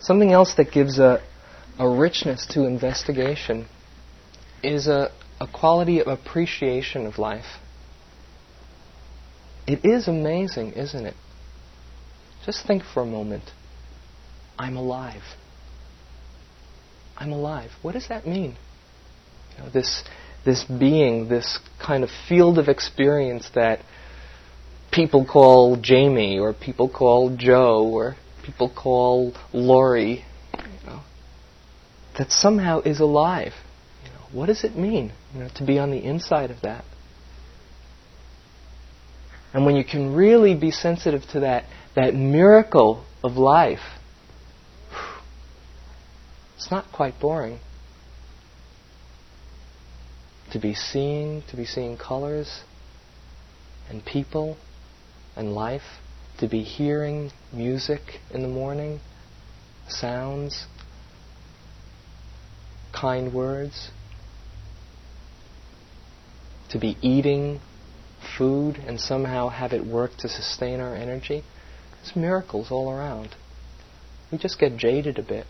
Something 0.00 0.32
else 0.32 0.54
that 0.54 0.72
gives 0.72 0.98
a, 0.98 1.22
a 1.80 1.88
richness 1.88 2.44
to 2.44 2.66
investigation 2.66 3.66
is 4.62 4.86
a, 4.86 5.10
a 5.40 5.46
quality 5.46 5.98
of 5.98 6.08
appreciation 6.08 7.06
of 7.06 7.18
life. 7.18 7.56
It 9.66 9.80
is 9.82 10.06
amazing, 10.06 10.72
isn't 10.72 11.06
it? 11.06 11.14
Just 12.44 12.66
think 12.66 12.82
for 12.84 13.02
a 13.02 13.06
moment. 13.06 13.44
I'm 14.58 14.76
alive. 14.76 15.22
I'm 17.16 17.32
alive. 17.32 17.70
What 17.80 17.92
does 17.92 18.08
that 18.08 18.26
mean? 18.26 18.56
You 19.56 19.64
know, 19.64 19.70
this, 19.70 20.04
this 20.44 20.64
being, 20.64 21.30
this 21.30 21.60
kind 21.82 22.04
of 22.04 22.10
field 22.28 22.58
of 22.58 22.68
experience 22.68 23.48
that 23.54 23.80
people 24.92 25.24
call 25.24 25.76
Jamie, 25.76 26.38
or 26.38 26.52
people 26.52 26.90
call 26.90 27.34
Joe, 27.34 27.88
or 27.90 28.16
people 28.44 28.68
call 28.68 29.32
Laurie, 29.54 30.26
that 32.20 32.30
somehow 32.30 32.80
is 32.80 33.00
alive. 33.00 33.54
You 34.04 34.10
know, 34.10 34.26
what 34.32 34.46
does 34.46 34.62
it 34.62 34.76
mean 34.76 35.10
you 35.32 35.40
know, 35.40 35.48
to 35.54 35.64
be 35.64 35.78
on 35.78 35.90
the 35.90 36.04
inside 36.04 36.50
of 36.50 36.60
that? 36.60 36.84
And 39.54 39.64
when 39.64 39.74
you 39.74 39.84
can 39.84 40.14
really 40.14 40.54
be 40.54 40.70
sensitive 40.70 41.22
to 41.32 41.40
that, 41.40 41.64
that 41.96 42.14
miracle 42.14 43.06
of 43.24 43.38
life, 43.38 43.80
it's 46.56 46.70
not 46.70 46.92
quite 46.92 47.18
boring. 47.18 47.58
To 50.52 50.58
be 50.58 50.74
seeing, 50.74 51.42
to 51.48 51.56
be 51.56 51.64
seeing 51.64 51.96
colors 51.96 52.64
and 53.88 54.04
people 54.04 54.58
and 55.36 55.54
life, 55.54 55.98
to 56.38 56.46
be 56.46 56.62
hearing 56.64 57.30
music 57.50 58.02
in 58.30 58.42
the 58.42 58.48
morning, 58.48 59.00
sounds, 59.88 60.66
kind 62.92 63.32
words, 63.32 63.90
to 66.70 66.78
be 66.78 66.96
eating 67.02 67.60
food 68.38 68.76
and 68.76 69.00
somehow 69.00 69.48
have 69.48 69.72
it 69.72 69.84
work 69.84 70.16
to 70.18 70.28
sustain 70.28 70.80
our 70.80 70.94
energy. 70.94 71.42
There's 72.02 72.16
miracles 72.16 72.70
all 72.70 72.90
around. 72.90 73.34
We 74.30 74.38
just 74.38 74.58
get 74.58 74.76
jaded 74.76 75.18
a 75.18 75.22
bit. 75.22 75.46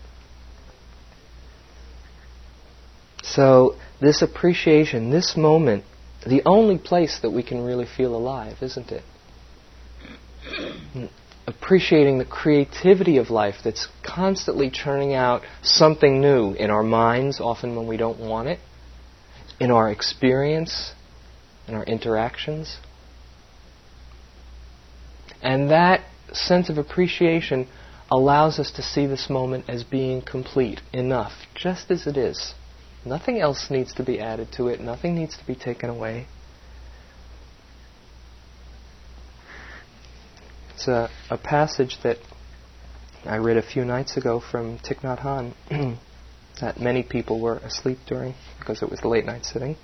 So, 3.23 3.75
this 4.01 4.21
appreciation, 4.21 5.11
this 5.11 5.37
moment, 5.37 5.83
the 6.25 6.41
only 6.45 6.77
place 6.77 7.19
that 7.21 7.29
we 7.29 7.43
can 7.43 7.63
really 7.63 7.85
feel 7.85 8.15
alive, 8.15 8.57
isn't 8.61 8.91
it? 8.91 9.03
Appreciating 11.47 12.19
the 12.19 12.25
creativity 12.25 13.17
of 13.17 13.29
life 13.29 13.55
that's 13.63 13.87
constantly 14.03 14.69
churning 14.69 15.13
out 15.13 15.41
something 15.63 16.21
new 16.21 16.53
in 16.53 16.69
our 16.69 16.83
minds, 16.83 17.39
often 17.39 17.75
when 17.75 17.87
we 17.87 17.97
don't 17.97 18.19
want 18.19 18.47
it, 18.47 18.59
in 19.59 19.71
our 19.71 19.91
experience, 19.91 20.93
in 21.67 21.73
our 21.73 21.83
interactions. 21.83 22.77
And 25.41 25.71
that 25.71 26.01
sense 26.33 26.69
of 26.69 26.77
appreciation 26.77 27.67
allows 28.11 28.59
us 28.59 28.71
to 28.71 28.81
see 28.83 29.05
this 29.07 29.29
moment 29.29 29.65
as 29.67 29.83
being 29.83 30.21
complete, 30.21 30.81
enough, 30.93 31.33
just 31.55 31.89
as 31.89 32.05
it 32.05 32.17
is. 32.17 32.53
Nothing 33.05 33.39
else 33.39 33.67
needs 33.71 33.93
to 33.95 34.03
be 34.03 34.19
added 34.19 34.49
to 34.57 34.67
it, 34.67 34.79
nothing 34.79 35.15
needs 35.15 35.37
to 35.37 35.45
be 35.45 35.55
taken 35.55 35.89
away. 35.89 36.27
It's 40.81 40.87
a, 40.87 41.11
a 41.29 41.37
passage 41.37 41.99
that 42.01 42.17
I 43.23 43.35
read 43.35 43.57
a 43.57 43.61
few 43.61 43.85
nights 43.85 44.17
ago 44.17 44.39
from 44.39 44.79
Thich 44.79 45.01
Nhat 45.01 45.19
Hanh 45.19 45.53
that 46.59 46.79
many 46.79 47.03
people 47.03 47.39
were 47.39 47.57
asleep 47.57 47.99
during 48.07 48.33
because 48.57 48.81
it 48.81 48.89
was 48.89 48.99
the 48.99 49.07
late 49.07 49.23
night 49.23 49.45
sitting. 49.45 49.77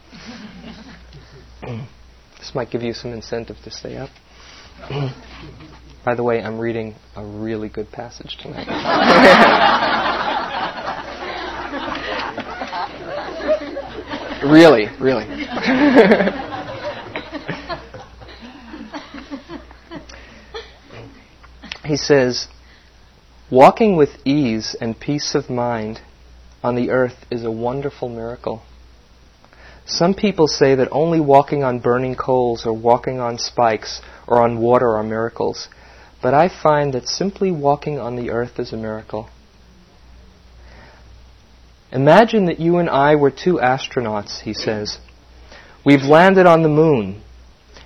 this 1.62 2.56
might 2.56 2.72
give 2.72 2.82
you 2.82 2.94
some 2.94 3.14
incentive 3.14 3.58
to 3.64 3.70
stay 3.70 3.96
up. 3.96 4.10
By 6.04 6.16
the 6.16 6.24
way, 6.24 6.42
I'm 6.42 6.58
reading 6.58 6.96
a 7.16 7.24
really 7.24 7.70
good 7.70 7.92
passage 7.92 8.36
tonight. 8.42 8.66
really, 14.44 14.88
really. 15.00 16.48
he 21.88 21.97
says, 21.97 22.47
Walking 23.50 23.95
with 23.95 24.10
ease 24.26 24.76
and 24.80 25.00
peace 25.00 25.34
of 25.34 25.50
mind 25.50 26.02
on 26.63 26.76
the 26.76 26.89
earth 26.89 27.26
is 27.32 27.43
a 27.43 27.52
wonderful 27.52 28.10
miracle. 28.10 28.62
Some 29.86 30.13
people 30.13 30.47
say 30.47 30.76
that 30.76 30.89
only 30.91 31.21
walking 31.21 31.63
on 31.63 31.80
burning 31.80 32.15
coals 32.15 32.65
or 32.65 32.73
walking 32.73 33.19
on 33.19 33.38
spikes 33.38 34.02
or 34.28 34.41
on 34.41 34.60
water 34.60 34.97
are 34.97 35.04
miracles, 35.04 35.69
but 36.21 36.34
I 36.34 36.50
find 36.50 36.93
that 36.93 37.08
simply 37.08 37.52
walking 37.52 37.97
on 37.97 38.17
the 38.17 38.30
earth 38.32 38.60
is 38.60 38.73
a 38.73 38.78
miracle. 38.78 39.30
Imagine 41.91 42.45
that 42.45 42.60
you 42.60 42.78
and 42.78 42.89
I 42.89 43.15
were 43.15 43.32
two 43.32 43.60
astronauts, 43.63 44.41
he 44.41 44.54
says. 44.54 45.00
We've 45.86 46.04
landed 46.04 46.45
on 46.45 46.63
the 46.63 46.69
moon, 46.69 47.21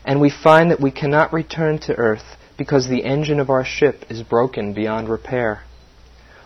and 0.03 0.19
we 0.19 0.31
find 0.31 0.71
that 0.71 0.81
we 0.81 0.89
cannot 0.89 1.31
return 1.31 1.77
to 1.81 1.95
Earth 1.95 2.35
because 2.57 2.87
the 2.87 3.03
engine 3.03 3.39
of 3.39 3.49
our 3.49 3.65
ship 3.65 4.05
is 4.09 4.23
broken 4.23 4.73
beyond 4.73 5.09
repair. 5.09 5.63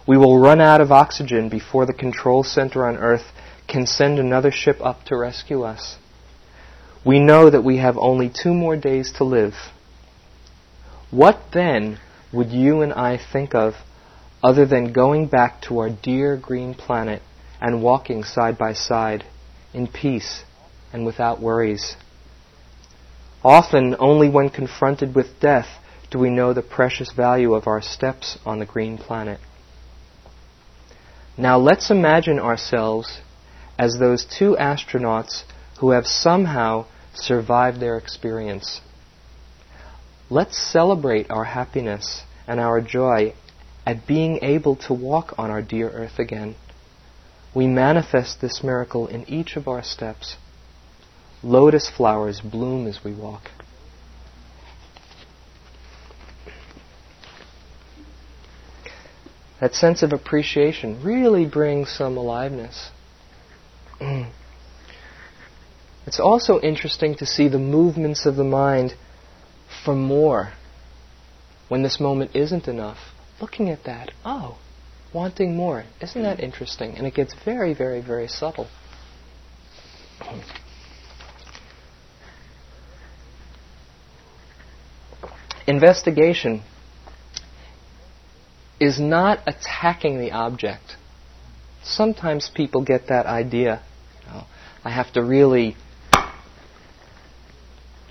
We 0.07 0.17
will 0.17 0.39
run 0.39 0.61
out 0.61 0.81
of 0.81 0.91
oxygen 0.91 1.49
before 1.49 1.85
the 1.85 1.93
control 1.93 2.43
center 2.43 2.85
on 2.85 2.97
Earth 2.97 3.31
can 3.67 3.87
send 3.87 4.19
another 4.19 4.51
ship 4.51 4.77
up 4.81 5.03
to 5.05 5.17
rescue 5.17 5.63
us. 5.63 5.97
We 7.05 7.19
know 7.19 7.49
that 7.49 7.63
we 7.63 7.77
have 7.77 7.97
only 7.97 8.29
two 8.29 8.53
more 8.53 8.75
days 8.75 9.11
to 9.17 9.23
live. 9.23 9.53
What 11.11 11.39
then 11.53 11.99
would 12.31 12.49
you 12.51 12.81
and 12.81 12.93
I 12.93 13.17
think 13.17 13.55
of 13.55 13.75
other 14.43 14.65
than 14.65 14.93
going 14.93 15.27
back 15.27 15.61
to 15.63 15.79
our 15.79 15.89
dear 15.89 16.37
green 16.37 16.73
planet 16.73 17.21
and 17.61 17.81
walking 17.81 18.23
side 18.23 18.57
by 18.57 18.73
side 18.73 19.23
in 19.73 19.87
peace 19.87 20.43
and 20.91 21.05
without 21.05 21.41
worries? 21.41 21.95
Often, 23.43 23.95
only 23.99 24.27
when 24.29 24.49
confronted 24.49 25.13
with 25.13 25.39
death 25.39 25.67
do 26.15 26.19
we 26.19 26.29
know 26.29 26.53
the 26.53 26.61
precious 26.61 27.11
value 27.11 27.53
of 27.53 27.67
our 27.67 27.81
steps 27.81 28.39
on 28.45 28.59
the 28.59 28.65
green 28.65 28.97
planet. 28.97 29.37
Now 31.37 31.57
let's 31.57 31.91
imagine 31.91 32.39
ourselves 32.39 33.19
as 33.77 33.99
those 33.99 34.23
two 34.23 34.55
astronauts 34.57 35.43
who 35.81 35.89
have 35.89 36.07
somehow 36.07 36.85
survived 37.13 37.81
their 37.81 37.97
experience. 37.97 38.79
Let's 40.29 40.57
celebrate 40.57 41.29
our 41.29 41.43
happiness 41.43 42.23
and 42.47 42.61
our 42.61 42.79
joy 42.79 43.33
at 43.85 44.07
being 44.07 44.39
able 44.41 44.77
to 44.87 44.93
walk 44.93 45.33
on 45.37 45.51
our 45.51 45.61
dear 45.61 45.89
earth 45.89 46.17
again. 46.17 46.55
We 47.53 47.67
manifest 47.67 48.39
this 48.39 48.63
miracle 48.63 49.07
in 49.07 49.29
each 49.29 49.57
of 49.57 49.67
our 49.67 49.83
steps. 49.83 50.37
Lotus 51.43 51.89
flowers 51.89 52.39
bloom 52.39 52.87
as 52.87 53.03
we 53.03 53.13
walk. 53.13 53.51
That 59.59 59.73
sense 59.73 60.03
of 60.03 60.11
appreciation 60.11 61.01
really 61.03 61.45
brings 61.45 61.89
some 61.89 62.17
aliveness. 62.17 62.89
It's 66.05 66.19
also 66.19 66.59
interesting 66.61 67.15
to 67.15 67.25
see 67.25 67.47
the 67.47 67.57
movements 67.57 68.25
of 68.25 68.35
the 68.35 68.43
mind 68.43 68.93
for 69.83 69.95
more 69.95 70.53
when 71.67 71.81
this 71.81 71.99
moment 71.99 72.35
isn't 72.35 72.67
enough. 72.67 72.97
Looking 73.41 73.69
at 73.69 73.85
that, 73.85 74.11
oh, 74.23 74.59
wanting 75.13 75.55
more. 75.55 75.83
Isn't 75.99 76.21
that 76.21 76.39
interesting? 76.39 76.95
And 76.95 77.07
it 77.07 77.15
gets 77.15 77.33
very, 77.33 77.73
very, 77.73 78.01
very 78.01 78.27
subtle. 78.27 78.67
Investigation 85.67 86.61
is 88.85 88.99
not 88.99 89.39
attacking 89.47 90.19
the 90.19 90.31
object. 90.31 90.95
Sometimes 91.83 92.49
people 92.53 92.83
get 92.83 93.07
that 93.07 93.25
idea. 93.25 93.81
You 94.21 94.31
know, 94.31 94.43
I 94.83 94.91
have 94.91 95.11
to 95.13 95.23
really 95.23 95.75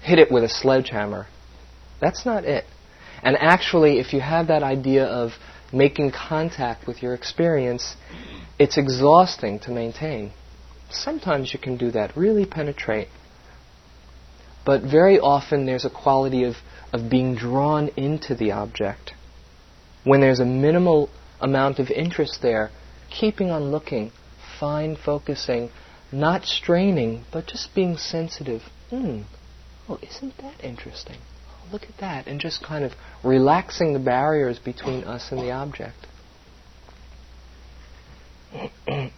hit 0.03 0.19
it 0.19 0.31
with 0.31 0.45
a 0.45 0.49
sledgehammer. 0.49 1.27
That's 2.01 2.27
not 2.27 2.45
it. 2.45 2.65
And 3.23 3.37
actually, 3.39 3.99
if 3.99 4.13
you 4.13 4.21
have 4.21 4.49
that 4.49 4.63
idea 4.63 5.05
of 5.05 5.33
making 5.73 6.13
contact 6.13 6.87
with 6.87 7.03
your 7.03 7.15
experience, 7.15 7.97
it's 8.59 8.77
exhausting 8.77 9.59
to 9.61 9.71
maintain. 9.71 10.33
Sometimes 10.91 11.53
you 11.53 11.59
can 11.59 11.77
do 11.77 11.91
that, 11.93 12.17
really 12.17 12.47
penetrate. 12.47 13.09
But 14.65 14.83
very 14.83 15.19
often 15.19 15.67
there's 15.67 15.85
a 15.85 15.91
quality 15.91 16.45
of, 16.45 16.57
of 16.93 17.11
being 17.11 17.35
drawn 17.35 17.89
into 17.97 18.35
the 18.35 18.53
object. 18.53 19.13
When 20.05 20.21
there's 20.21 20.41
a 20.41 20.45
minimal 20.45 21.09
amount 21.41 21.79
of 21.79 21.91
interest 21.91 22.41
there, 22.43 22.71
keeping 23.11 23.51
on 23.51 23.71
looking, 23.71 24.13
fine 24.61 24.97
focusing, 24.97 25.71
not 26.13 26.45
straining, 26.45 27.25
but 27.33 27.47
just 27.47 27.75
being 27.75 27.97
sensitive. 27.97 28.63
Hmm, 28.91 29.23
oh, 29.89 29.99
isn't 30.03 30.37
that 30.39 30.63
interesting? 30.63 31.17
Look 31.73 31.85
at 31.85 31.97
that. 31.99 32.27
And 32.27 32.41
just 32.41 32.63
kind 32.63 32.85
of 32.85 32.93
relaxing 33.23 33.93
the 33.95 33.99
barriers 33.99 34.59
between 34.59 35.05
us 35.05 35.33
and 35.33 35.41
the 35.41 35.51
object. 35.51 36.07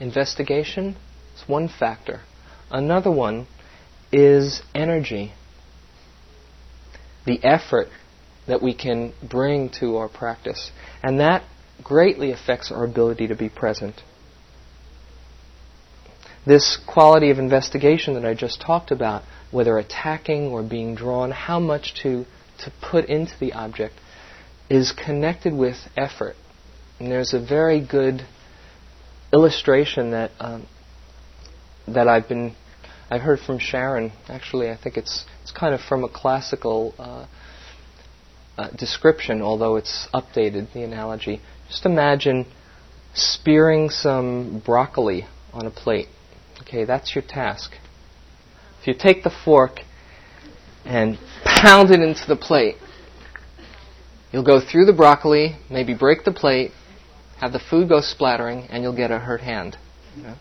Investigation 0.00 0.96
is 1.34 1.48
one 1.48 1.68
factor. 1.68 2.20
Another 2.70 3.10
one 3.10 3.46
is 4.12 4.62
energy. 4.74 5.32
The 7.24 7.42
effort 7.44 7.88
that 8.46 8.62
we 8.62 8.74
can 8.74 9.12
bring 9.22 9.70
to 9.80 9.96
our 9.96 10.08
practice. 10.08 10.70
And 11.02 11.20
that 11.20 11.44
greatly 11.82 12.32
affects 12.32 12.70
our 12.70 12.84
ability 12.84 13.28
to 13.28 13.36
be 13.36 13.48
present. 13.48 14.02
This 16.44 16.76
quality 16.86 17.30
of 17.30 17.38
investigation 17.38 18.14
that 18.14 18.24
I 18.24 18.34
just 18.34 18.60
talked 18.60 18.90
about, 18.90 19.22
whether 19.50 19.78
attacking 19.78 20.48
or 20.48 20.62
being 20.62 20.94
drawn, 20.94 21.30
how 21.30 21.60
much 21.60 21.94
to, 22.02 22.24
to 22.58 22.72
put 22.80 23.04
into 23.04 23.32
the 23.38 23.52
object, 23.52 23.94
is 24.68 24.92
connected 24.92 25.52
with 25.52 25.76
effort. 25.96 26.34
And 26.98 27.10
there's 27.10 27.32
a 27.32 27.40
very 27.40 27.80
good 27.84 28.26
illustration 29.32 30.10
that 30.10 30.30
um, 30.40 30.66
that 31.88 32.06
I've 32.08 32.28
been 32.28 32.54
I 33.10 33.18
heard 33.18 33.40
from 33.40 33.58
Sharon. 33.58 34.12
Actually, 34.28 34.70
I 34.70 34.76
think 34.76 34.96
it's 34.96 35.24
it's 35.42 35.52
kind 35.52 35.74
of 35.74 35.80
from 35.80 36.04
a 36.04 36.08
classical 36.08 36.94
uh, 36.98 37.26
uh, 38.58 38.68
description, 38.70 39.42
although 39.42 39.76
it's 39.76 40.08
updated 40.12 40.72
the 40.72 40.82
analogy. 40.82 41.40
Just 41.68 41.86
imagine 41.86 42.46
spearing 43.14 43.90
some 43.90 44.62
broccoli 44.64 45.26
on 45.52 45.66
a 45.66 45.70
plate. 45.70 46.08
Okay, 46.60 46.84
that's 46.84 47.14
your 47.14 47.22
task. 47.22 47.72
If 48.80 48.86
you 48.86 48.94
take 48.94 49.22
the 49.22 49.30
fork 49.44 49.80
and 50.84 51.18
pound 51.44 51.90
it 51.90 52.00
into 52.00 52.26
the 52.26 52.36
plate, 52.36 52.76
you'll 54.32 54.44
go 54.44 54.60
through 54.60 54.86
the 54.86 54.92
broccoli, 54.92 55.56
maybe 55.70 55.94
break 55.94 56.24
the 56.24 56.32
plate, 56.32 56.72
have 57.40 57.52
the 57.52 57.58
food 57.58 57.88
go 57.88 58.00
splattering, 58.00 58.66
and 58.70 58.82
you'll 58.82 58.96
get 58.96 59.10
a 59.10 59.18
hurt 59.18 59.40
hand. 59.40 59.76
You 60.16 60.22
know? 60.24 60.34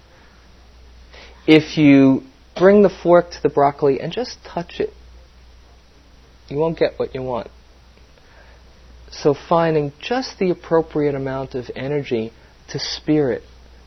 If 1.48 1.78
you 1.78 2.24
bring 2.58 2.84
the 2.84 2.90
fork 2.90 3.32
to 3.32 3.42
the 3.42 3.50
broccoli 3.50 4.00
and 4.00 4.12
just 4.12 4.44
touch 4.44 4.80
it, 4.80 4.92
you 6.48 6.58
won't 6.58 6.78
get 6.78 6.98
what 6.98 7.16
you 7.16 7.22
want. 7.22 7.50
So 9.12 9.34
finding 9.34 9.92
just 10.00 10.40
the 10.40 10.50
appropriate 10.50 11.16
amount 11.16 11.54
of 11.54 11.70
energy 11.76 12.32
to 12.70 12.80
spear 12.80 13.32
it, 13.32 13.44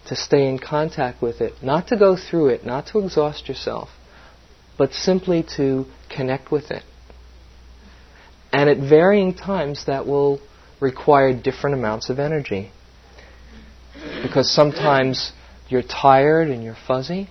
to 0.07 0.15
stay 0.15 0.47
in 0.47 0.59
contact 0.59 1.23
with 1.23 1.41
it, 1.41 1.55
not 1.63 1.89
to 1.89 1.97
go 1.97 2.17
through 2.17 2.49
it, 2.49 2.65
not 2.65 2.87
to 2.89 2.99
exhaust 2.99 3.49
yourself, 3.49 3.89
but 4.77 4.93
simply 4.93 5.45
to 5.57 5.87
connect 6.15 6.53
with 6.53 6.71
it. 6.71 6.83
And 8.53 8.69
at 8.69 8.79
varying 8.79 9.35
times, 9.35 9.87
that 9.87 10.07
will 10.07 10.41
require 10.79 11.33
different 11.33 11.75
amounts 11.75 12.11
of 12.11 12.19
energy. 12.19 12.71
Because 14.23 14.53
sometimes 14.53 15.33
you're 15.69 15.83
tired 15.83 16.49
and 16.49 16.63
you're 16.63 16.77
fuzzy, 16.87 17.31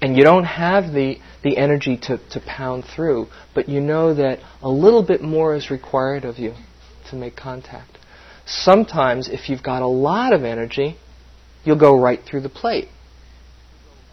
and 0.00 0.16
you 0.16 0.24
don't 0.24 0.44
have 0.44 0.92
the, 0.92 1.18
the 1.42 1.58
energy 1.58 1.96
to, 1.96 2.18
to 2.30 2.40
pound 2.40 2.84
through, 2.84 3.26
but 3.54 3.68
you 3.68 3.80
know 3.80 4.14
that 4.14 4.38
a 4.62 4.68
little 4.68 5.02
bit 5.02 5.22
more 5.22 5.54
is 5.54 5.70
required 5.70 6.24
of 6.24 6.38
you 6.38 6.54
to 7.10 7.16
make 7.16 7.36
contact. 7.36 7.98
Sometimes, 8.46 9.28
if 9.28 9.48
you've 9.48 9.62
got 9.62 9.82
a 9.82 9.86
lot 9.86 10.32
of 10.32 10.42
energy, 10.42 10.96
you'll 11.64 11.78
go 11.78 12.00
right 12.00 12.20
through 12.24 12.40
the 12.40 12.48
plate. 12.48 12.88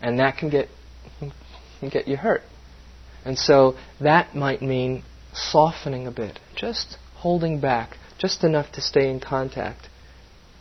And 0.02 0.20
that 0.20 0.38
can 0.38 0.50
get, 0.50 0.68
can 1.80 1.90
get 1.90 2.08
you 2.08 2.18
hurt. 2.18 2.42
And 3.24 3.38
so 3.38 3.76
that 4.00 4.36
might 4.36 4.62
mean 4.62 5.04
softening 5.34 6.06
a 6.06 6.12
bit, 6.12 6.40
just 6.56 6.98
holding 7.16 7.60
back, 7.60 7.98
just 8.18 8.44
enough 8.44 8.72
to 8.74 8.82
stay 8.82 9.10
in 9.10 9.20
contact, 9.20 9.90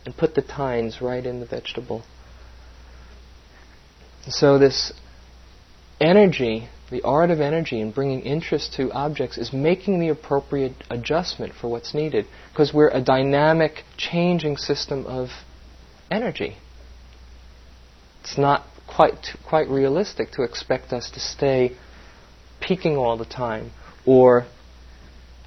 and 0.05 0.15
put 0.15 0.35
the 0.35 0.41
tines 0.41 1.01
right 1.01 1.25
in 1.25 1.39
the 1.39 1.45
vegetable. 1.45 2.03
So 4.29 4.57
this 4.57 4.91
energy, 5.99 6.69
the 6.89 7.01
art 7.01 7.31
of 7.31 7.41
energy 7.41 7.81
and 7.81 7.93
bringing 7.93 8.21
interest 8.21 8.73
to 8.73 8.91
objects 8.91 9.37
is 9.37 9.51
making 9.51 9.99
the 9.99 10.09
appropriate 10.09 10.73
adjustment 10.89 11.53
for 11.53 11.67
what's 11.67 11.93
needed 11.93 12.25
because 12.51 12.73
we're 12.73 12.89
a 12.89 13.01
dynamic, 13.01 13.83
changing 13.97 14.57
system 14.57 15.05
of 15.05 15.29
energy. 16.09 16.57
It's 18.21 18.37
not 18.37 18.65
quite 18.87 19.27
quite 19.47 19.67
realistic 19.67 20.31
to 20.31 20.43
expect 20.43 20.93
us 20.93 21.11
to 21.11 21.19
stay 21.19 21.75
peaking 22.61 22.97
all 22.97 23.17
the 23.17 23.25
time 23.25 23.71
or 24.05 24.45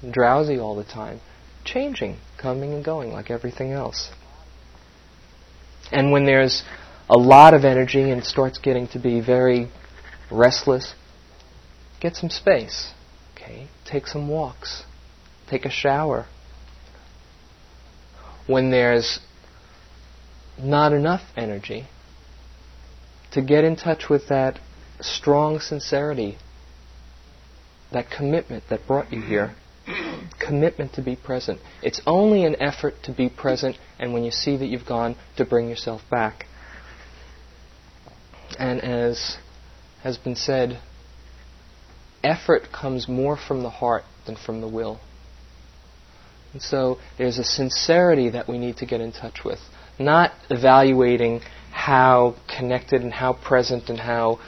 drowsy 0.09 0.59
all 0.59 0.75
the 0.75 0.83
time. 0.83 1.19
Changing, 1.63 2.17
coming 2.39 2.73
and 2.73 2.83
going 2.83 3.11
like 3.11 3.29
everything 3.29 3.71
else. 3.71 4.09
And 5.91 6.11
when 6.11 6.25
there's 6.25 6.63
a 7.09 7.17
lot 7.17 7.53
of 7.53 7.65
energy 7.65 8.09
and 8.09 8.23
starts 8.23 8.57
getting 8.57 8.87
to 8.89 8.99
be 8.99 9.21
very 9.21 9.69
restless, 10.31 10.93
get 11.99 12.15
some 12.15 12.29
space. 12.29 12.91
Okay? 13.35 13.67
Take 13.85 14.07
some 14.07 14.27
walks. 14.27 14.83
Take 15.49 15.65
a 15.65 15.71
shower. 15.71 16.25
When 18.47 18.71
there's 18.71 19.19
not 20.57 20.93
enough 20.93 21.21
energy, 21.35 21.87
to 23.31 23.41
get 23.41 23.63
in 23.63 23.75
touch 23.75 24.09
with 24.09 24.27
that 24.27 24.59
strong 24.99 25.59
sincerity, 25.59 26.37
that 27.91 28.09
commitment 28.09 28.63
that 28.69 28.85
brought 28.85 29.11
you 29.11 29.21
here, 29.21 29.55
commitment 30.39 30.93
to 30.93 31.01
be 31.01 31.15
present. 31.15 31.59
It's 31.81 32.01
only 32.05 32.45
an 32.45 32.61
effort 32.61 32.95
to 33.03 33.13
be 33.13 33.29
present, 33.29 33.77
and 33.99 34.13
when 34.13 34.23
you 34.23 34.31
see 34.31 34.57
that 34.57 34.65
you've 34.65 34.85
gone, 34.85 35.15
to 35.37 35.45
bring 35.45 35.69
yourself 35.69 36.01
back. 36.09 36.45
And 38.59 38.81
as 38.81 39.37
has 40.03 40.17
been 40.17 40.35
said, 40.35 40.79
effort 42.23 42.71
comes 42.71 43.07
more 43.07 43.37
from 43.37 43.63
the 43.63 43.69
heart 43.69 44.03
than 44.25 44.35
from 44.35 44.61
the 44.61 44.67
will. 44.67 44.99
And 46.53 46.61
so 46.61 46.97
there's 47.17 47.37
a 47.37 47.43
sincerity 47.43 48.29
that 48.29 48.47
we 48.47 48.57
need 48.57 48.77
to 48.77 48.85
get 48.85 49.01
in 49.01 49.11
touch 49.11 49.39
with, 49.45 49.59
not 49.97 50.31
evaluating 50.49 51.41
how 51.71 52.35
connected 52.47 53.01
and 53.01 53.13
how 53.13 53.33
present 53.33 53.89
and 53.89 53.99
how 53.99 54.39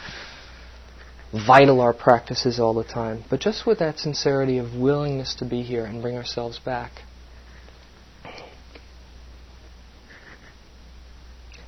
vital 1.34 1.82
our 1.82 1.94
practice 1.94 2.46
is 2.46 2.60
all 2.60 2.74
the 2.74 2.84
time, 2.84 3.24
but 3.30 3.40
just 3.40 3.66
with 3.66 3.80
that 3.80 3.98
sincerity 3.98 4.58
of 4.58 4.76
willingness 4.76 5.34
to 5.36 5.46
be 5.46 5.64
here 5.64 5.86
and 5.86 6.02
bring 6.02 6.16
ourselves 6.16 6.60
back. 6.60 6.92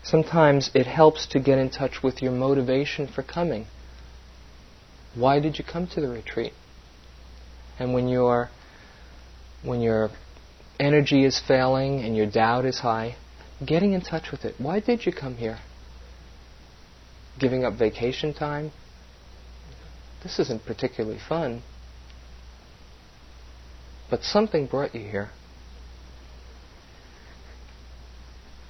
Sometimes 0.04 0.70
it 0.76 0.86
helps 0.86 1.26
to 1.28 1.40
get 1.40 1.58
in 1.58 1.72
touch 1.72 2.04
with 2.04 2.22
your 2.22 2.32
motivation 2.32 3.08
for 3.08 3.24
coming. 3.24 3.66
Why 5.16 5.40
did 5.40 5.58
you 5.58 5.64
come 5.64 5.88
to 5.88 6.02
the 6.02 6.10
retreat? 6.10 6.54
And 7.80 7.94
when 7.94 8.08
your 8.08 8.50
when 9.64 9.82
your 9.82 10.10
energy 10.80 11.26
is 11.26 11.42
failing 11.48 12.02
and 12.02 12.16
your 12.16 12.30
doubt 12.30 12.66
is 12.66 12.80
high, 12.80 13.16
getting 13.66 13.94
in 13.94 14.02
touch 14.02 14.32
with 14.32 14.46
it. 14.46 14.56
Why 14.58 14.80
did 14.80 15.06
you 15.06 15.14
come 15.14 15.36
here? 15.38 15.60
Giving 17.40 17.64
up 17.64 17.74
vacation 17.74 18.34
time? 18.34 18.72
This 20.24 20.40
isn't 20.40 20.66
particularly 20.66 21.20
fun. 21.20 21.62
But 24.10 24.24
something 24.24 24.68
brought 24.68 24.94
you 24.94 25.02
here. 25.02 25.30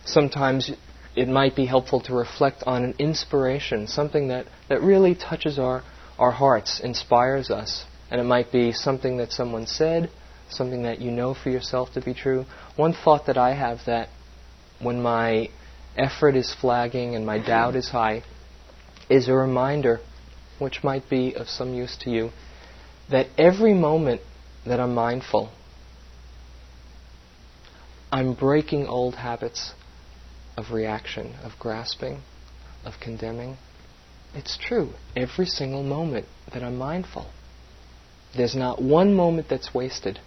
Sometimes 0.05 0.71
it 1.15 1.27
might 1.27 1.55
be 1.55 1.65
helpful 1.65 1.99
to 2.01 2.13
reflect 2.13 2.63
on 2.65 2.83
an 2.83 2.95
inspiration, 2.99 3.87
something 3.87 4.27
that, 4.27 4.47
that 4.69 4.81
really 4.81 5.15
touches 5.15 5.57
our 5.57 5.83
our 6.17 6.31
hearts 6.31 6.79
inspires 6.79 7.49
us. 7.49 7.85
And 8.11 8.21
it 8.21 8.25
might 8.25 8.51
be 8.51 8.71
something 8.71 9.17
that 9.17 9.31
someone 9.31 9.65
said, 9.65 10.09
something 10.49 10.83
that 10.83 11.01
you 11.01 11.11
know 11.11 11.33
for 11.33 11.49
yourself 11.49 11.93
to 11.93 12.01
be 12.01 12.13
true. 12.13 12.45
One 12.75 12.93
thought 12.93 13.25
that 13.25 13.37
I 13.37 13.53
have 13.53 13.79
that 13.85 14.09
when 14.79 15.01
my 15.01 15.49
effort 15.97 16.35
is 16.35 16.53
flagging 16.53 17.15
and 17.15 17.25
my 17.25 17.39
doubt 17.39 17.75
is 17.75 17.89
high 17.89 18.23
is 19.09 19.27
a 19.27 19.33
reminder, 19.33 19.99
which 20.59 20.83
might 20.83 21.09
be 21.09 21.35
of 21.35 21.47
some 21.47 21.73
use 21.73 21.97
to 22.01 22.09
you, 22.09 22.31
that 23.09 23.27
every 23.37 23.73
moment 23.73 24.21
that 24.65 24.79
I'm 24.79 24.93
mindful, 24.93 25.51
I'm 28.11 28.33
breaking 28.33 28.87
old 28.87 29.15
habits 29.15 29.73
of 30.57 30.71
reaction, 30.71 31.35
of 31.43 31.53
grasping, 31.59 32.21
of 32.83 32.93
condemning. 33.01 33.57
It's 34.35 34.57
true. 34.57 34.91
Every 35.15 35.45
single 35.45 35.83
moment 35.83 36.27
that 36.53 36.61
I'm 36.61 36.77
mindful. 36.77 37.27
There's 38.35 38.55
not 38.55 38.81
one 38.81 39.13
moment 39.13 39.47
that's 39.49 39.73
wasted. 39.73 40.19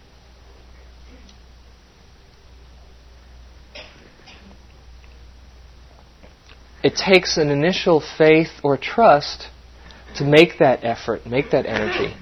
it 6.83 6.95
takes 6.95 7.37
an 7.37 7.51
initial 7.51 8.01
faith 8.01 8.61
or 8.63 8.77
trust 8.77 9.49
to 10.17 10.25
make 10.25 10.59
that 10.59 10.85
effort, 10.85 11.27
make 11.27 11.51
that 11.51 11.67
energy. 11.67 12.15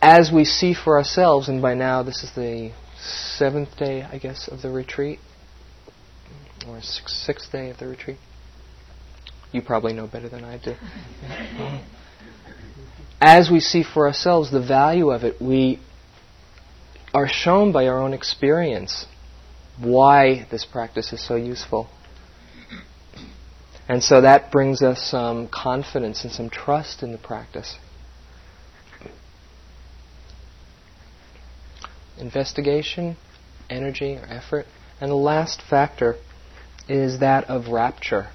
As 0.00 0.30
we 0.32 0.44
see 0.44 0.74
for 0.74 0.98
ourselves, 0.98 1.48
and 1.48 1.62
by 1.62 1.74
now 1.74 2.02
this 2.02 2.22
is 2.22 2.34
the 2.34 2.72
seventh 2.98 3.76
day, 3.78 4.02
I 4.02 4.18
guess, 4.18 4.48
of 4.48 4.62
the 4.62 4.70
retreat, 4.70 5.20
or 6.68 6.80
sixth 6.82 7.50
day 7.50 7.70
of 7.70 7.78
the 7.78 7.86
retreat. 7.86 8.18
You 9.52 9.62
probably 9.62 9.92
know 9.92 10.06
better 10.06 10.28
than 10.28 10.44
I 10.44 10.58
do. 10.58 10.74
As 13.20 13.50
we 13.50 13.60
see 13.60 13.82
for 13.84 14.06
ourselves 14.06 14.50
the 14.50 14.60
value 14.60 15.10
of 15.10 15.22
it, 15.22 15.40
we 15.40 15.78
are 17.14 17.28
shown 17.28 17.70
by 17.70 17.86
our 17.86 18.00
own 18.00 18.14
experience 18.14 19.06
why 19.78 20.46
this 20.50 20.64
practice 20.64 21.12
is 21.12 21.24
so 21.24 21.36
useful. 21.36 21.88
And 23.88 24.02
so 24.02 24.22
that 24.22 24.50
brings 24.50 24.80
us 24.80 25.02
some 25.02 25.48
confidence 25.48 26.24
and 26.24 26.32
some 26.32 26.48
trust 26.48 27.02
in 27.02 27.12
the 27.12 27.18
practice. 27.18 27.76
Investigation, 32.18 33.16
energy, 33.68 34.14
or 34.14 34.24
effort. 34.28 34.66
And 35.00 35.10
the 35.10 35.16
last 35.16 35.60
factor 35.60 36.16
is 36.88 37.20
that 37.20 37.44
of 37.50 37.68
rapture, 37.68 38.28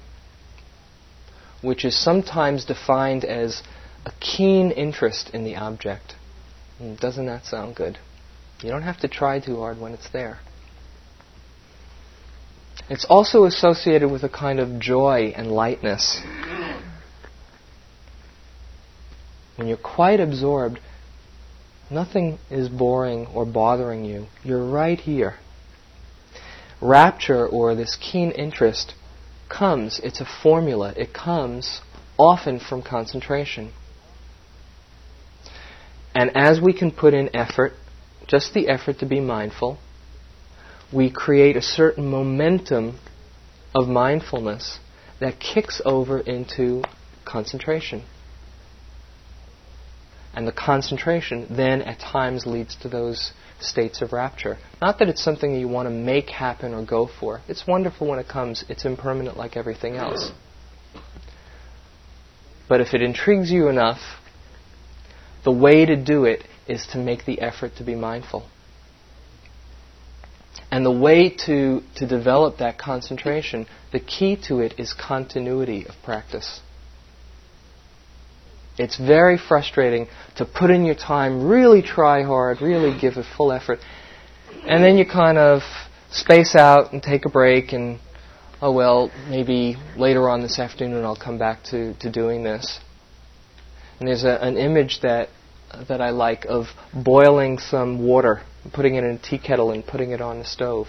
which 1.62 1.84
is 1.84 1.96
sometimes 1.96 2.64
defined 2.64 3.24
as 3.24 3.62
a 4.06 4.12
keen 4.20 4.70
interest 4.70 5.30
in 5.34 5.44
the 5.44 5.56
object. 5.56 6.14
Hmm, 6.78 6.94
doesn't 6.94 7.26
that 7.26 7.44
sound 7.44 7.74
good? 7.74 7.98
You 8.62 8.70
don't 8.70 8.82
have 8.82 9.00
to 9.00 9.08
try 9.08 9.40
too 9.40 9.56
hard 9.56 9.80
when 9.80 9.92
it's 9.92 10.08
there. 10.10 10.40
It's 12.88 13.04
also 13.04 13.44
associated 13.44 14.10
with 14.10 14.22
a 14.24 14.28
kind 14.28 14.58
of 14.58 14.80
joy 14.80 15.32
and 15.36 15.52
lightness. 15.52 16.20
When 19.56 19.68
you're 19.68 19.76
quite 19.76 20.20
absorbed, 20.20 20.80
nothing 21.90 22.38
is 22.50 22.68
boring 22.68 23.26
or 23.34 23.44
bothering 23.44 24.04
you. 24.04 24.26
You're 24.42 24.64
right 24.64 24.98
here. 24.98 25.34
Rapture 26.80 27.46
or 27.46 27.74
this 27.74 27.96
keen 28.00 28.30
interest 28.30 28.94
comes, 29.48 30.00
it's 30.02 30.20
a 30.20 30.26
formula, 30.42 30.92
it 30.96 31.12
comes 31.12 31.80
often 32.18 32.58
from 32.58 32.82
concentration. 32.82 33.72
And 36.14 36.36
as 36.36 36.60
we 36.60 36.72
can 36.72 36.90
put 36.90 37.14
in 37.14 37.34
effort, 37.34 37.72
just 38.26 38.54
the 38.54 38.68
effort 38.68 38.98
to 38.98 39.06
be 39.06 39.20
mindful, 39.20 39.78
we 40.92 41.10
create 41.10 41.56
a 41.56 41.62
certain 41.62 42.10
momentum 42.10 42.98
of 43.74 43.88
mindfulness 43.88 44.78
that 45.20 45.38
kicks 45.38 45.80
over 45.84 46.18
into 46.18 46.82
concentration. 47.24 48.04
And 50.34 50.46
the 50.46 50.52
concentration 50.52 51.46
then 51.50 51.82
at 51.82 51.98
times 51.98 52.46
leads 52.46 52.76
to 52.76 52.88
those 52.88 53.32
states 53.60 54.02
of 54.02 54.12
rapture. 54.12 54.58
Not 54.80 54.98
that 54.98 55.08
it's 55.08 55.22
something 55.22 55.54
you 55.54 55.68
want 55.68 55.86
to 55.86 55.94
make 55.94 56.30
happen 56.30 56.74
or 56.74 56.84
go 56.84 57.06
for. 57.06 57.40
It's 57.48 57.66
wonderful 57.66 58.06
when 58.06 58.18
it 58.18 58.28
comes, 58.28 58.64
it's 58.68 58.84
impermanent 58.84 59.36
like 59.36 59.56
everything 59.56 59.96
else. 59.96 60.32
But 62.68 62.80
if 62.80 62.94
it 62.94 63.02
intrigues 63.02 63.50
you 63.50 63.68
enough, 63.68 64.00
the 65.44 65.52
way 65.52 65.86
to 65.86 65.96
do 65.96 66.24
it 66.24 66.44
is 66.66 66.86
to 66.88 66.98
make 66.98 67.24
the 67.24 67.40
effort 67.40 67.76
to 67.76 67.84
be 67.84 67.94
mindful. 67.94 68.46
And 70.70 70.84
the 70.84 70.92
way 70.92 71.30
to, 71.46 71.82
to 71.96 72.06
develop 72.06 72.58
that 72.58 72.78
concentration, 72.78 73.66
the 73.90 74.00
key 74.00 74.36
to 74.48 74.60
it 74.60 74.74
is 74.78 74.92
continuity 74.92 75.86
of 75.86 75.94
practice. 76.04 76.60
It's 78.78 78.96
very 78.96 79.38
frustrating 79.38 80.08
to 80.36 80.44
put 80.44 80.70
in 80.70 80.84
your 80.84 80.94
time, 80.94 81.46
really 81.48 81.82
try 81.82 82.22
hard, 82.22 82.60
really 82.60 82.98
give 82.98 83.16
a 83.16 83.24
full 83.36 83.52
effort, 83.52 83.80
and 84.66 84.82
then 84.82 84.96
you 84.96 85.04
kind 85.04 85.38
of 85.38 85.62
space 86.10 86.54
out 86.54 86.92
and 86.92 87.02
take 87.02 87.24
a 87.24 87.28
break 87.28 87.72
and, 87.72 87.98
oh 88.62 88.72
well, 88.72 89.10
maybe 89.28 89.76
later 89.96 90.28
on 90.28 90.42
this 90.42 90.58
afternoon 90.58 91.04
I'll 91.04 91.16
come 91.16 91.38
back 91.38 91.64
to, 91.64 91.94
to 91.94 92.10
doing 92.10 92.44
this. 92.44 92.80
And 93.98 94.08
there's 94.08 94.24
a, 94.24 94.42
an 94.42 94.56
image 94.56 95.00
that, 95.02 95.28
that 95.88 96.00
I 96.00 96.10
like 96.10 96.46
of 96.46 96.66
boiling 96.94 97.58
some 97.58 98.06
water 98.06 98.42
putting 98.72 98.94
it 98.94 99.04
in 99.04 99.10
a 99.10 99.18
tea 99.18 99.38
kettle 99.38 99.70
and 99.70 99.86
putting 99.86 100.10
it 100.10 100.20
on 100.20 100.38
the 100.38 100.44
stove. 100.44 100.88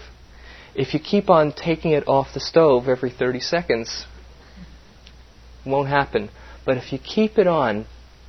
If 0.74 0.94
you 0.94 1.00
keep 1.00 1.30
on 1.30 1.52
taking 1.52 1.92
it 1.92 2.06
off 2.06 2.28
the 2.34 2.40
stove 2.40 2.88
every 2.88 3.10
30 3.10 3.40
seconds, 3.40 4.06
won't 5.66 5.88
happen. 5.88 6.30
But 6.64 6.76
if 6.76 6.92
you 6.92 6.98
keep 6.98 7.38
it 7.38 7.46
on 7.46 7.86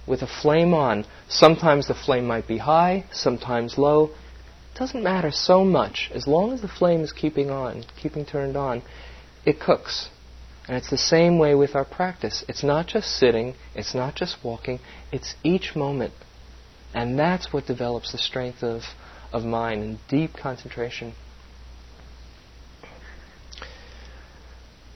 with 0.07 0.21
a 0.21 0.27
flame 0.27 0.73
on, 0.73 1.05
sometimes 1.27 1.87
the 1.87 1.93
flame 1.93 2.25
might 2.25 2.47
be 2.47 2.57
high, 2.57 3.05
sometimes 3.11 3.77
low. 3.77 4.11
It 4.73 4.79
doesn't 4.79 5.03
matter 5.03 5.31
so 5.31 5.63
much. 5.63 6.09
As 6.13 6.27
long 6.27 6.53
as 6.53 6.61
the 6.61 6.67
flame 6.67 7.01
is 7.01 7.11
keeping 7.11 7.49
on, 7.49 7.83
keeping 8.01 8.25
turned 8.25 8.57
on, 8.57 8.81
it 9.45 9.59
cooks. 9.59 10.09
And 10.67 10.77
it's 10.77 10.89
the 10.89 10.97
same 10.97 11.39
way 11.39 11.55
with 11.55 11.75
our 11.75 11.85
practice. 11.85 12.45
It's 12.47 12.63
not 12.63 12.87
just 12.87 13.17
sitting, 13.17 13.55
it's 13.75 13.93
not 13.93 14.15
just 14.15 14.43
walking, 14.43 14.79
it's 15.11 15.35
each 15.43 15.75
moment. 15.75 16.13
And 16.93 17.17
that's 17.17 17.51
what 17.51 17.65
develops 17.65 18.11
the 18.11 18.17
strength 18.17 18.63
of 18.63 18.83
of 19.31 19.43
mind 19.43 19.83
and 19.83 19.99
deep 20.07 20.33
concentration. 20.33 21.13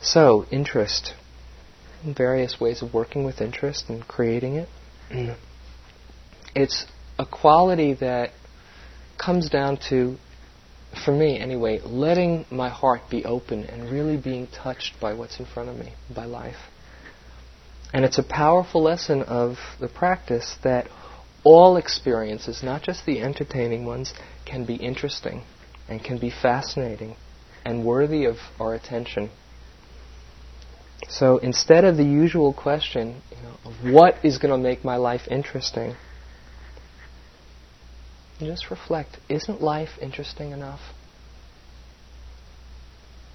So, 0.02 0.46
interest. 0.52 1.14
Various 2.06 2.60
ways 2.60 2.82
of 2.82 2.94
working 2.94 3.26
with 3.26 3.42
interest 3.42 3.86
and 3.90 4.08
creating 4.08 4.56
it. 4.56 4.70
Mm. 5.12 5.36
It's 6.56 6.86
a 7.18 7.26
quality 7.26 7.94
that 7.96 8.32
comes 9.18 9.50
down 9.50 9.78
to, 9.90 10.18
for 11.04 11.12
me 11.12 11.40
anyway, 11.40 11.80
letting 11.84 12.46
my 12.52 12.70
heart 12.70 13.02
be 13.10 13.26
open 13.26 13.64
and 13.64 13.90
really 13.90 14.18
being 14.18 14.48
touched 14.48 15.00
by 15.00 15.14
what's 15.14 15.40
in 15.40 15.46
front 15.46 15.70
of 15.70 15.78
me, 15.78 15.94
by 16.14 16.26
life. 16.26 16.58
And 17.94 18.04
it's 18.04 18.18
a 18.18 18.24
powerful 18.24 18.84
lesson 18.84 19.22
of 19.24 19.58
the 19.80 19.88
practice 19.88 20.58
that 20.64 20.88
all 21.44 21.78
experiences, 21.78 22.62
not 22.64 22.82
just 22.82 23.06
the 23.06 23.22
entertaining 23.22 23.86
ones, 23.86 24.14
can 24.46 24.66
be 24.66 24.76
interesting 24.76 25.44
and 25.88 26.04
can 26.04 26.18
be 26.18 26.30
fascinating 26.30 27.16
and 27.64 27.86
worthy 27.86 28.26
of 28.26 28.38
our 28.60 28.74
attention. 28.74 29.30
So 31.08 31.38
instead 31.38 31.86
of 31.86 31.98
the 31.98 32.04
usual 32.04 32.54
question 32.54 33.22
you 33.32 33.38
know, 33.44 33.56
of 33.66 33.94
what 33.94 34.18
is 34.24 34.38
going 34.38 34.52
to 34.52 34.58
make 34.58 34.84
my 34.84 34.96
life 34.96 35.28
interesting, 35.30 35.96
just 38.40 38.70
reflect 38.70 39.18
isn't 39.30 39.62
life 39.62 39.98
interesting 40.02 40.52
enough? 40.52 40.82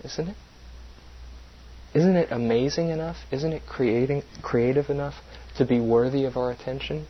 Isn't 0.04 0.28
it? 0.28 0.36
Isn't 1.92 2.16
it 2.16 2.28
amazing 2.30 2.90
enough? 2.90 3.16
Isn't 3.30 3.52
it 3.52 3.62
creating, 3.66 4.22
creative 4.42 4.90
enough 4.90 5.14
to 5.56 5.64
be 5.64 5.80
worthy 5.80 6.24
of 6.24 6.36
our 6.36 6.50
attention? 6.50 7.06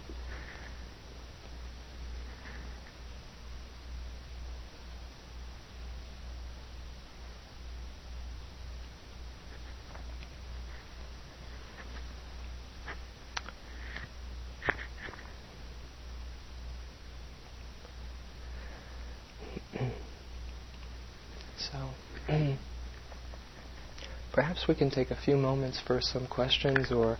perhaps 24.40 24.59
we 24.70 24.76
can 24.76 24.88
take 24.88 25.10
a 25.10 25.16
few 25.16 25.36
moments 25.36 25.80
for 25.84 26.00
some 26.00 26.28
questions 26.28 26.92
or 26.92 27.18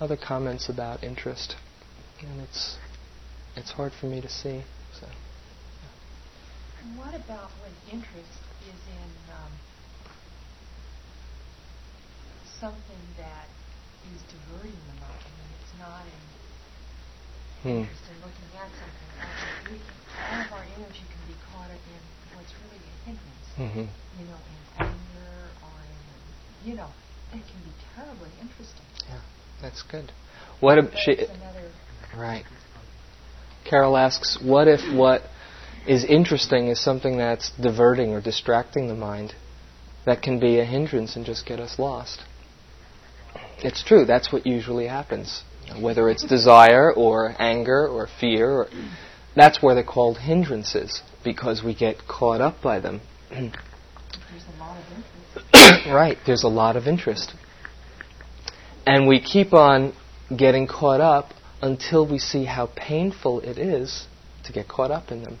other 0.00 0.18
comments 0.18 0.68
about 0.68 1.02
interest. 1.02 1.56
And 2.20 2.42
it's 2.42 2.76
it's 3.56 3.72
hard 3.72 3.92
for 3.98 4.04
me 4.04 4.20
to 4.20 4.28
see. 4.28 4.60
So. 4.92 5.06
What 7.00 7.14
about 7.14 7.48
when 7.64 7.72
interest 7.88 8.36
is 8.68 8.80
in 9.00 9.10
um, 9.32 9.52
something 12.60 13.04
that 13.16 13.48
is 14.12 14.20
diverting 14.28 14.76
the 14.76 15.00
mind? 15.00 15.24
I 15.24 15.32
mean, 15.40 15.50
it's 15.64 15.74
not 15.80 16.04
in 16.04 16.20
hmm. 17.64 17.80
interest 17.80 18.04
in 18.12 18.16
looking 18.20 18.50
at 18.60 18.68
something. 18.76 19.08
We, 19.72 19.80
all 20.20 20.40
of 20.44 20.52
our 20.52 20.66
energy 20.76 21.04
can 21.08 21.22
be 21.32 21.36
caught 21.48 21.72
up 21.72 21.80
in 21.80 22.02
what's 22.36 22.52
really 22.60 22.76
a 22.76 22.92
hindrance. 23.08 23.48
Mm-hmm. 23.56 23.88
You 24.20 24.24
know, 24.28 24.36
in 24.36 24.64
anger 24.76 24.83
or 24.83 24.83
in 24.83 24.83
you 26.64 26.74
know, 26.74 26.88
it 27.32 27.42
can 27.42 27.60
be 27.64 27.72
terribly 27.94 28.30
interesting. 28.40 28.84
Yeah, 29.08 29.20
that's 29.60 29.82
good. 29.82 30.12
What 30.60 30.78
if 30.78 30.86
she? 30.96 31.26
Right. 32.16 32.44
Carol 33.64 33.96
asks, 33.96 34.38
what 34.42 34.68
if 34.68 34.80
what 34.94 35.22
is 35.86 36.04
interesting 36.04 36.68
is 36.68 36.82
something 36.82 37.18
that's 37.18 37.50
diverting 37.60 38.12
or 38.12 38.20
distracting 38.20 38.88
the 38.88 38.94
mind? 38.94 39.34
That 40.06 40.22
can 40.22 40.38
be 40.38 40.60
a 40.60 40.64
hindrance 40.64 41.16
and 41.16 41.24
just 41.24 41.46
get 41.46 41.60
us 41.60 41.78
lost. 41.78 42.22
it's 43.58 43.82
true. 43.82 44.04
That's 44.04 44.32
what 44.32 44.46
usually 44.46 44.86
happens. 44.86 45.42
Whether 45.80 46.10
it's 46.10 46.22
desire 46.22 46.92
or 46.92 47.34
anger 47.38 47.88
or 47.88 48.06
fear, 48.20 48.50
or, 48.50 48.68
that's 49.34 49.62
where 49.62 49.74
they're 49.74 49.82
called 49.82 50.18
hindrances 50.18 51.02
because 51.24 51.62
we 51.64 51.74
get 51.74 52.06
caught 52.06 52.42
up 52.42 52.60
by 52.62 52.80
them. 52.80 53.00
There's 53.30 53.50
a 53.50 54.60
lot 54.60 54.76
of 54.78 54.84
interest. 54.88 55.13
Right, 55.92 56.18
there's 56.26 56.44
a 56.44 56.48
lot 56.48 56.76
of 56.76 56.86
interest. 56.86 57.34
And 58.86 59.06
we 59.06 59.20
keep 59.20 59.52
on 59.52 59.92
getting 60.34 60.66
caught 60.66 61.00
up 61.00 61.30
until 61.60 62.06
we 62.10 62.18
see 62.18 62.44
how 62.44 62.70
painful 62.76 63.40
it 63.40 63.58
is 63.58 64.06
to 64.44 64.52
get 64.52 64.68
caught 64.68 64.90
up 64.90 65.10
in 65.10 65.22
them. 65.22 65.38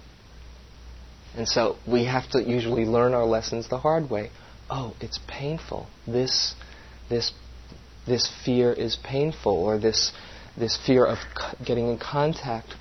And 1.36 1.48
so 1.48 1.76
we 1.86 2.04
have 2.04 2.28
to 2.30 2.42
usually 2.42 2.84
learn 2.84 3.12
our 3.12 3.24
lessons 3.24 3.68
the 3.68 3.78
hard 3.78 4.08
way. 4.08 4.30
Oh, 4.70 4.94
it's 5.00 5.18
painful. 5.28 5.88
This, 6.06 6.54
this, 7.08 7.32
this 8.06 8.32
fear 8.44 8.72
is 8.72 8.96
painful, 9.02 9.52
or 9.52 9.78
this, 9.78 10.12
this 10.56 10.78
fear 10.86 11.04
of 11.04 11.18
c- 11.18 11.64
getting 11.64 11.88
in 11.88 11.98
contact 11.98 12.74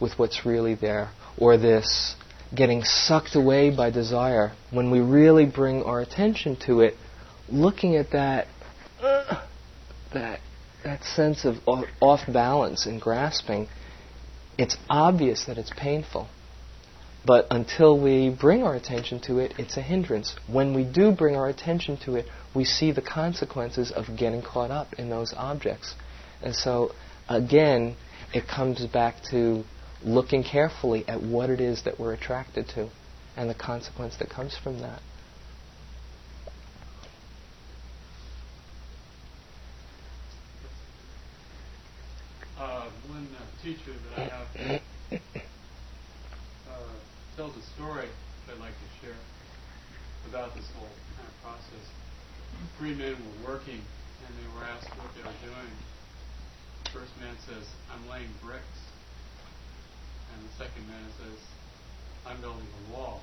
with 0.00 0.18
what's 0.18 0.44
really 0.44 0.74
there, 0.74 1.10
or 1.38 1.56
this 1.56 2.16
getting 2.54 2.82
sucked 2.82 3.34
away 3.34 3.74
by 3.74 3.90
desire. 3.90 4.52
When 4.70 4.90
we 4.90 5.00
really 5.00 5.46
bring 5.46 5.82
our 5.82 6.00
attention 6.00 6.56
to 6.66 6.80
it, 6.80 6.94
looking 7.48 7.96
at 7.96 8.10
that, 8.12 8.48
uh, 9.00 9.46
that, 10.12 10.40
that 10.84 11.04
sense 11.04 11.44
of 11.44 11.56
off 12.00 12.20
balance 12.32 12.86
and 12.86 13.00
grasping, 13.00 13.68
it's 14.58 14.76
obvious 14.88 15.44
that 15.46 15.58
it's 15.58 15.72
painful. 15.76 16.28
But 17.24 17.46
until 17.50 18.00
we 18.00 18.30
bring 18.30 18.62
our 18.62 18.74
attention 18.74 19.20
to 19.22 19.38
it, 19.38 19.54
it's 19.58 19.76
a 19.76 19.82
hindrance. 19.82 20.34
When 20.46 20.74
we 20.74 20.84
do 20.84 21.12
bring 21.12 21.36
our 21.36 21.48
attention 21.48 21.98
to 22.04 22.16
it, 22.16 22.26
we 22.54 22.64
see 22.64 22.92
the 22.92 23.02
consequences 23.02 23.90
of 23.90 24.16
getting 24.16 24.42
caught 24.42 24.70
up 24.70 24.94
in 24.94 25.10
those 25.10 25.34
objects. 25.36 25.94
And 26.42 26.54
so, 26.54 26.92
again, 27.28 27.96
it 28.32 28.48
comes 28.48 28.84
back 28.86 29.16
to 29.30 29.64
looking 30.04 30.42
carefully 30.42 31.04
at 31.08 31.22
what 31.22 31.50
it 31.50 31.60
is 31.60 31.82
that 31.84 31.98
we're 31.98 32.14
attracted 32.14 32.68
to 32.68 32.88
and 33.36 33.48
the 33.48 33.54
consequence 33.54 34.16
that 34.16 34.28
comes 34.28 34.56
from 34.56 34.80
that. 34.80 35.00
Uh, 42.58 42.90
one 43.08 43.28
uh, 43.36 43.62
teacher 43.62 43.92
that 44.16 44.18
I 44.18 44.24
have 44.24 44.80
uh, 46.68 46.78
tells 47.36 47.56
a 47.56 47.62
story 47.74 48.08
that 48.46 48.54
I'd 48.54 48.60
like 48.60 48.72
to 48.72 49.06
share 49.06 49.16
about 50.28 50.54
this 50.54 50.66
whole 50.76 50.88
kind 51.16 51.28
of 51.28 51.42
process. 51.42 51.86
Three 52.78 52.94
men 52.94 53.16
were 53.16 53.54
working 53.54 53.80
and 54.26 54.34
they 54.36 54.58
were 54.58 54.64
asked 54.64 54.90
what 54.98 55.08
they 55.16 55.22
were 55.22 55.40
doing. 55.42 55.72
The 56.84 56.90
first 56.90 57.12
man 57.20 57.36
says, 57.46 57.64
I'm 57.92 58.08
laying 58.08 58.28
bricks. 58.42 58.89
And 60.40 60.48
the 60.48 60.56
second 60.56 60.88
man 60.88 61.04
says, 61.20 61.36
I'm 62.24 62.40
building 62.40 62.64
a 62.64 62.92
wall. 62.96 63.20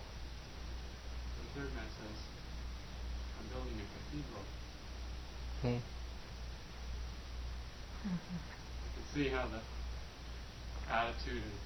The 1.42 1.62
third 1.62 1.74
man 1.74 1.90
says, 1.98 2.18
I'm 3.42 3.48
building 3.58 3.74
a 3.74 3.88
cathedral. 3.90 4.46
Hmm. 5.66 5.82
You 8.06 8.20
can 8.94 9.06
see 9.16 9.30
how 9.30 9.48
the 9.50 9.62
attitude 10.94 11.42
and 11.42 11.58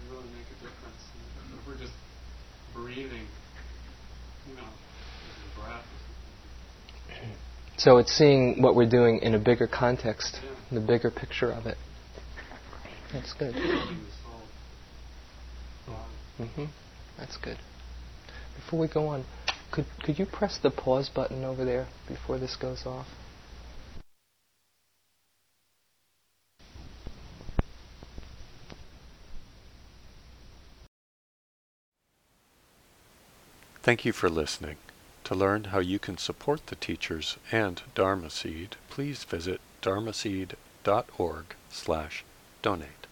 can 0.00 0.08
really 0.10 0.30
make 0.32 0.48
a 0.48 0.56
difference. 0.64 1.04
And 1.44 1.60
If 1.60 1.68
we're 1.68 1.76
just 1.76 1.92
breathing, 2.72 3.28
you 4.48 4.56
know, 4.56 4.70
breath. 5.60 5.84
So 7.76 7.98
it's 7.98 8.10
seeing 8.12 8.62
what 8.62 8.74
we're 8.74 8.88
doing 8.88 9.18
in 9.18 9.34
a 9.34 9.38
bigger 9.38 9.66
context, 9.66 10.40
Yeah. 10.42 10.50
the 10.72 10.80
bigger 10.80 11.10
picture 11.10 11.50
of 11.50 11.66
it. 11.66 11.76
That's 13.14 13.32
good. 13.32 13.54
building 13.54 14.00
this 14.04 14.18
whole 14.24 14.42
body. 15.86 16.50
hmm 16.50 16.64
That's 17.16 17.36
good. 17.36 17.58
Before 18.56 18.80
we 18.80 18.88
go 18.88 19.06
on, 19.06 19.24
could 19.70 19.86
could 20.02 20.18
you 20.18 20.26
press 20.26 20.58
the 20.58 20.70
pause 20.70 21.08
button 21.08 21.44
over 21.44 21.64
there 21.64 21.86
before 22.08 22.38
this 22.38 22.56
goes 22.56 22.84
off? 22.84 23.06
Thank 33.84 34.04
you 34.04 34.12
for 34.12 34.28
listening. 34.28 34.78
To 35.24 35.36
learn 35.36 35.64
how 35.64 35.78
you 35.78 36.00
can 36.00 36.18
support 36.18 36.66
the 36.66 36.74
teachers 36.74 37.36
and 37.52 37.80
Dharma 37.94 38.30
Seed, 38.30 38.74
please 38.90 39.22
visit 39.22 39.60
dharmaseed.org 39.82 41.44
slash 41.70 42.24
donate. 42.62 43.03